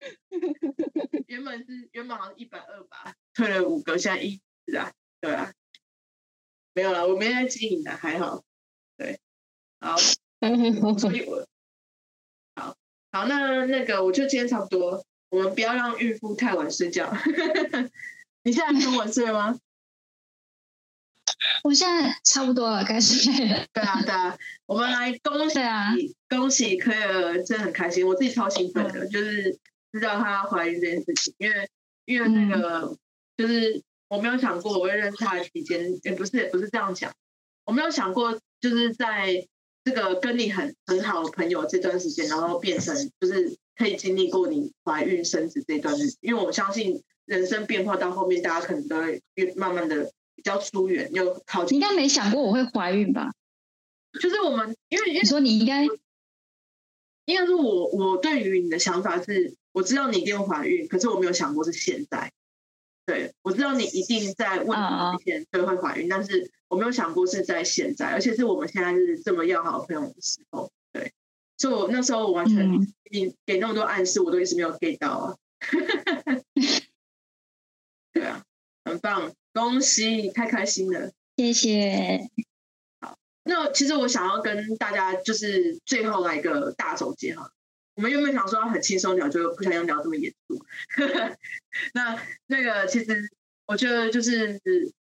[1.28, 5.52] 原本是原本好像一百二吧，退了五个，现在一是啊，对啊，
[6.74, 8.44] 没有了，我没在经营的，还好。
[8.96, 9.18] 对，
[9.80, 11.46] 好，所以我
[12.54, 12.76] 好
[13.12, 17.10] 好，那那个我就今天差不多，我们不要让孕妇太晚睡觉。
[18.42, 19.58] 你现在跟我睡吗？
[21.62, 23.66] 我现在差不多了，该睡了。
[23.72, 24.36] 对啊，对啊，
[24.66, 25.94] 我们来恭喜，啊、
[26.28, 29.58] 恭喜柯尔，真的很开心，我自己超兴奋的，嗯、就是
[29.92, 31.68] 知道她怀孕这件事情，因为
[32.04, 32.98] 因为那个、嗯、
[33.36, 37.12] 就是我没有想过我会认识她的期间，也不是也不是这样讲，
[37.64, 39.46] 我没有想过就是在
[39.84, 51.78] 这个跟你很很好的朋友这段时间，然后变成就是可以经历过你怀孕生子这段日子，因为我相信人生变化到后面，大家可能都会越慢慢的比较疏远，又靠近。
[51.78, 53.32] 你应该没想过我会怀孕吧？
[54.20, 55.86] 就是我们因为你说你应该。
[57.26, 62.30] 应该是我，我对于你的想法是，我知道你一定会怀孕，可是我没有想过是现在。
[63.06, 70.70] 对，我知道你一定在问题之前就会怀孕，但是我没有想过是在现在，而且是我们现在是这么要好的朋友的时候。
[70.92, 71.14] 对，
[71.56, 72.70] 所以我那时候我完全
[73.10, 75.34] 你给那么多暗示，我都一直没有 get 到啊。
[78.12, 78.44] 对啊，
[78.84, 82.28] 很棒，恭喜，太开心了，谢谢。
[83.00, 87.48] 好那其实我想要跟大家就是最后来一个大总结哈，
[87.94, 90.60] 我们原本想说很轻松聊，就不想要聊这么严肃。
[91.94, 93.30] 那那个其实
[93.66, 94.60] 我觉得就是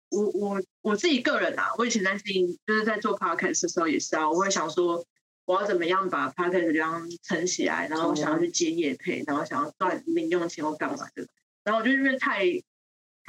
[0.09, 5.05] 我我我自己个人啊，我以前在经就是在做 podcast 的时候也是啊，我会想说
[5.45, 11.25] 我要怎么样把 podcast 流量撑起来，然后我想要去接业配，然后想要赚零用钱或干嘛的，
[11.63, 12.43] 然后我就因为太。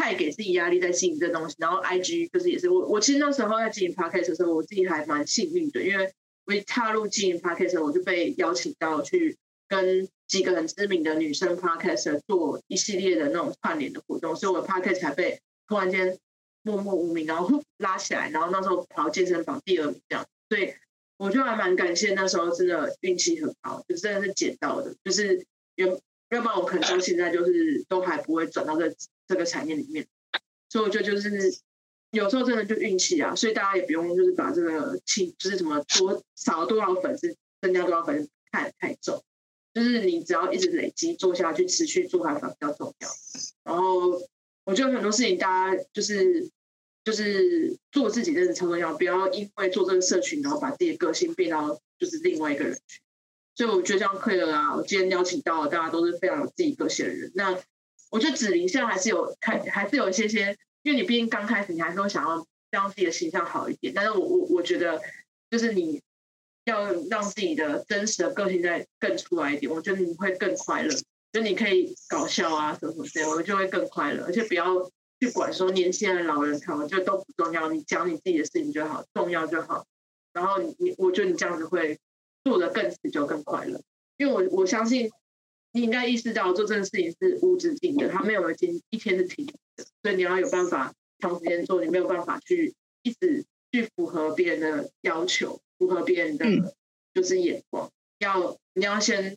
[0.02, 6.12] 太给自己压力在经营这东西，然后 IG 就是也是我我其实那时候在经营 Podcast 的时候，我自己还蛮幸运的，因为
[6.44, 9.38] 我一踏入经营 Podcast 的时候，我就被邀请到去
[9.68, 16.18] 跟几个很知名的女生 Podcaster 做一系列的那种串联的活动，所以我的 Podcast 才被突然间
[16.62, 20.74] 默默无名，然后拉起来，然后那时候跑健身房第二名这样，所以
[21.16, 25.46] 我就还蛮感谢那时候真的运气很好，就真的是捡到的，就是
[25.76, 25.96] 原
[26.36, 28.94] 要不然我可能到现在就是都还不会转到这。
[29.28, 30.06] 这个产业里面，
[30.68, 31.30] 所以我觉得就是
[32.10, 39.24] 有时候真的就运气啊，所以大家也不用就是把这个气就是什么多少多少粉丝增加多少粉丝看太重，
[39.72, 43.08] 就是你只要一直累积做下去，持续做还比较重要。
[43.64, 44.20] 然后
[44.64, 46.50] 我觉得很多事情大家就是
[47.04, 53.00] 就是做自己真的超重要，不要因为做这个社群，然后把自己的个性变到就是另外一个人去。
[53.54, 57.58] 所以我觉得像 Claire 啊，我今天邀请到的大家都是非常有自己个性的人，那。
[58.12, 63.94] 我觉得子玲现在还是有看，还是有一些些，因为你毕竟刚开始，你还是会想要让自己的形象好一点。
[63.94, 65.00] 但是我我我觉得，
[65.50, 65.98] 就是你
[66.66, 70.94] 要让自己的真实的个性再更出来一点，我觉得你会更快乐。
[71.32, 74.26] 就你可以搞笑啊，什么什么之类，我就会更快乐。
[74.26, 74.66] 而且不要
[75.18, 77.70] 去管说年轻人、老人看，我觉得都不重要。
[77.70, 79.86] 你讲你自己的事情就好，重要就好。
[80.34, 81.98] 然后你，我觉得你这样子会
[82.44, 83.80] 做的更持久、更快乐。
[84.16, 85.10] 因为我我相信。
[85.74, 89.54] 你应该意识到做这件事情是无止境的，它没有一天一天是停的，
[90.02, 96.74] 所以你要有办法长时间做，你没有办法去一直去符合别人的要求，符合别人的
[97.14, 99.34] 就是眼光，嗯、要你要先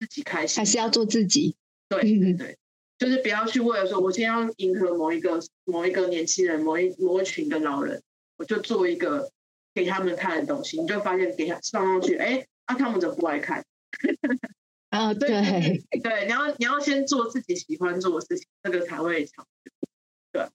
[0.00, 1.54] 自己开心，还是要做自己？
[1.88, 2.58] 对对对，
[2.98, 8.02] 就是不要去为了说我今天要迎合某一个某一个年轻人，某一某一群的老人，
[8.38, 9.30] 我就做一个
[9.74, 13.64] 给他们看的东西，你就发现给他放上去，哎，啊，他们怎么不爱看？
[14.90, 15.28] 啊、哦，对
[16.02, 19.72] 对，你要你要先做自己喜欢做的事情，这个才会长久。
[20.32, 20.48] 对，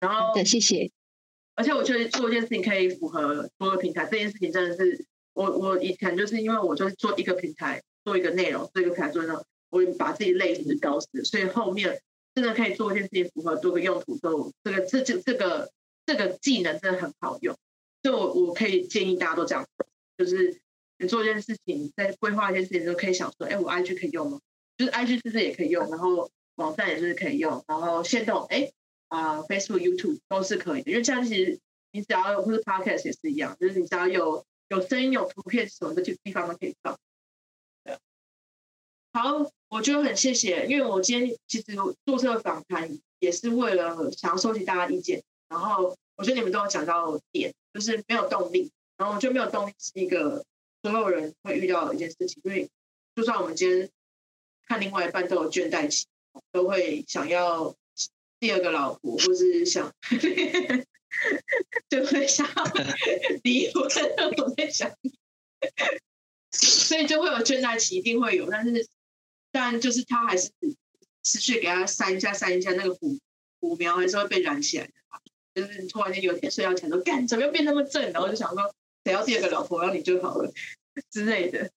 [0.00, 0.90] 然后对，谢谢。
[1.54, 12.02] 而且我觉得做一件事情可以符合多个平台，这件事情真的是我我以前就是因为我就是做一个平台，做一个内容，做一个平台做内容，我把自己累死搞死，所以后面
[12.34, 15.72] 真的可以做一件事情符合多个用途，都这个这这这个
[16.04, 17.56] 这个技能真的很好用，
[18.06, 19.66] 就我我可以建议大家都这样，
[20.16, 20.60] 就是。
[20.98, 24.40] 你做一件事情，在规划一件事情的时候，可以想说：哎，我 IG 可以用吗？
[24.78, 25.86] 就是 IG 是不是也可以用？
[25.90, 28.72] 然后网站也是可以用，然后限动，哎
[29.08, 30.90] 啊、Facebook、YouTube 都是可以的。
[30.90, 31.60] 因为这样其实
[31.92, 36.98] 你只要有，或者 Podcast 也是一样，就是你只要有有声音、有图片什么的，地方都可以放。
[39.12, 41.76] 好，我觉得很谢谢，因为我今天其实
[42.06, 45.22] 做这个访谈也是为了想要收集大家意见。
[45.50, 50.42] 然后我觉得你们都有讲到点，就是没有动力，然后我觉得没有动力是一个。
[50.82, 52.70] 所有人会遇到的一件事情，因为
[53.16, 53.90] 就算我们今天
[54.68, 56.06] 看另外一半都有倦怠期，
[56.52, 57.74] 都会想要
[58.38, 59.92] 第二个老婆，或是想
[61.90, 62.64] 就会想要
[63.42, 63.82] 离婚。
[64.36, 64.96] 我在想，
[66.52, 68.48] 所以就会有倦怠期，一定会有。
[68.48, 68.86] 但是，
[69.50, 70.52] 但就是他还是
[71.24, 73.08] 持续给他扇一下、扇一下，那个火
[73.60, 74.92] 火苗还是会被燃起来的。
[75.56, 78.12] 就是突然间有一天睡觉前都干，怎么又变那么正？
[78.12, 78.72] 然后就想说。
[79.06, 80.52] 谁要第二个老婆，然后你就好了
[81.12, 81.70] 之类的，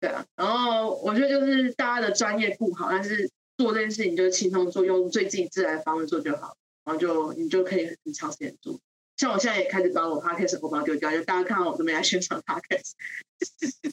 [0.00, 0.24] 对啊。
[0.36, 8.80] 然后我觉得就是大家的专业不好，但是做这件事情就轻松做，用最自己自然的方式做就好，然后就你就可以很长时间做。
[9.18, 12.92] 像我现在也开始把我 podcast 红包丢掉，就大家看到我都没来宣传 podcast。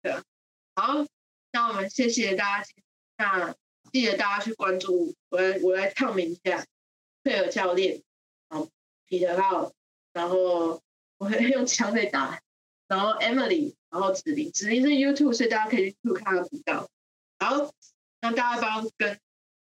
[0.00, 0.22] 对啊，
[0.76, 1.04] 好，
[1.50, 2.68] 那我们谢谢大家，
[3.18, 3.56] 那
[3.90, 6.64] 记得大家去关注我来，我来唱名一下。
[7.24, 8.00] 佩尔教练，
[9.14, 9.70] 彼得号，
[10.12, 10.82] 然后
[11.18, 12.40] 我会用枪在打，
[12.88, 16.88] 然后 Emily，然后子琳，子琳是 YouTube，所以大家可以去看他的频道。
[17.38, 17.70] 好，
[18.20, 19.16] 那大家帮跟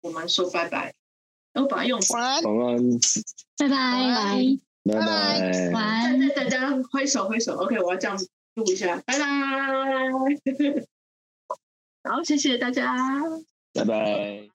[0.02, 0.92] 我们说拜拜，
[1.54, 2.98] 然后把它用完，晚安，
[3.56, 8.18] 拜拜，拜拜，晚安，再大家挥手挥手，OK，我要这样
[8.54, 9.24] 录一下，拜拜，
[12.04, 12.94] 好，谢谢大家，
[13.72, 14.57] 拜拜。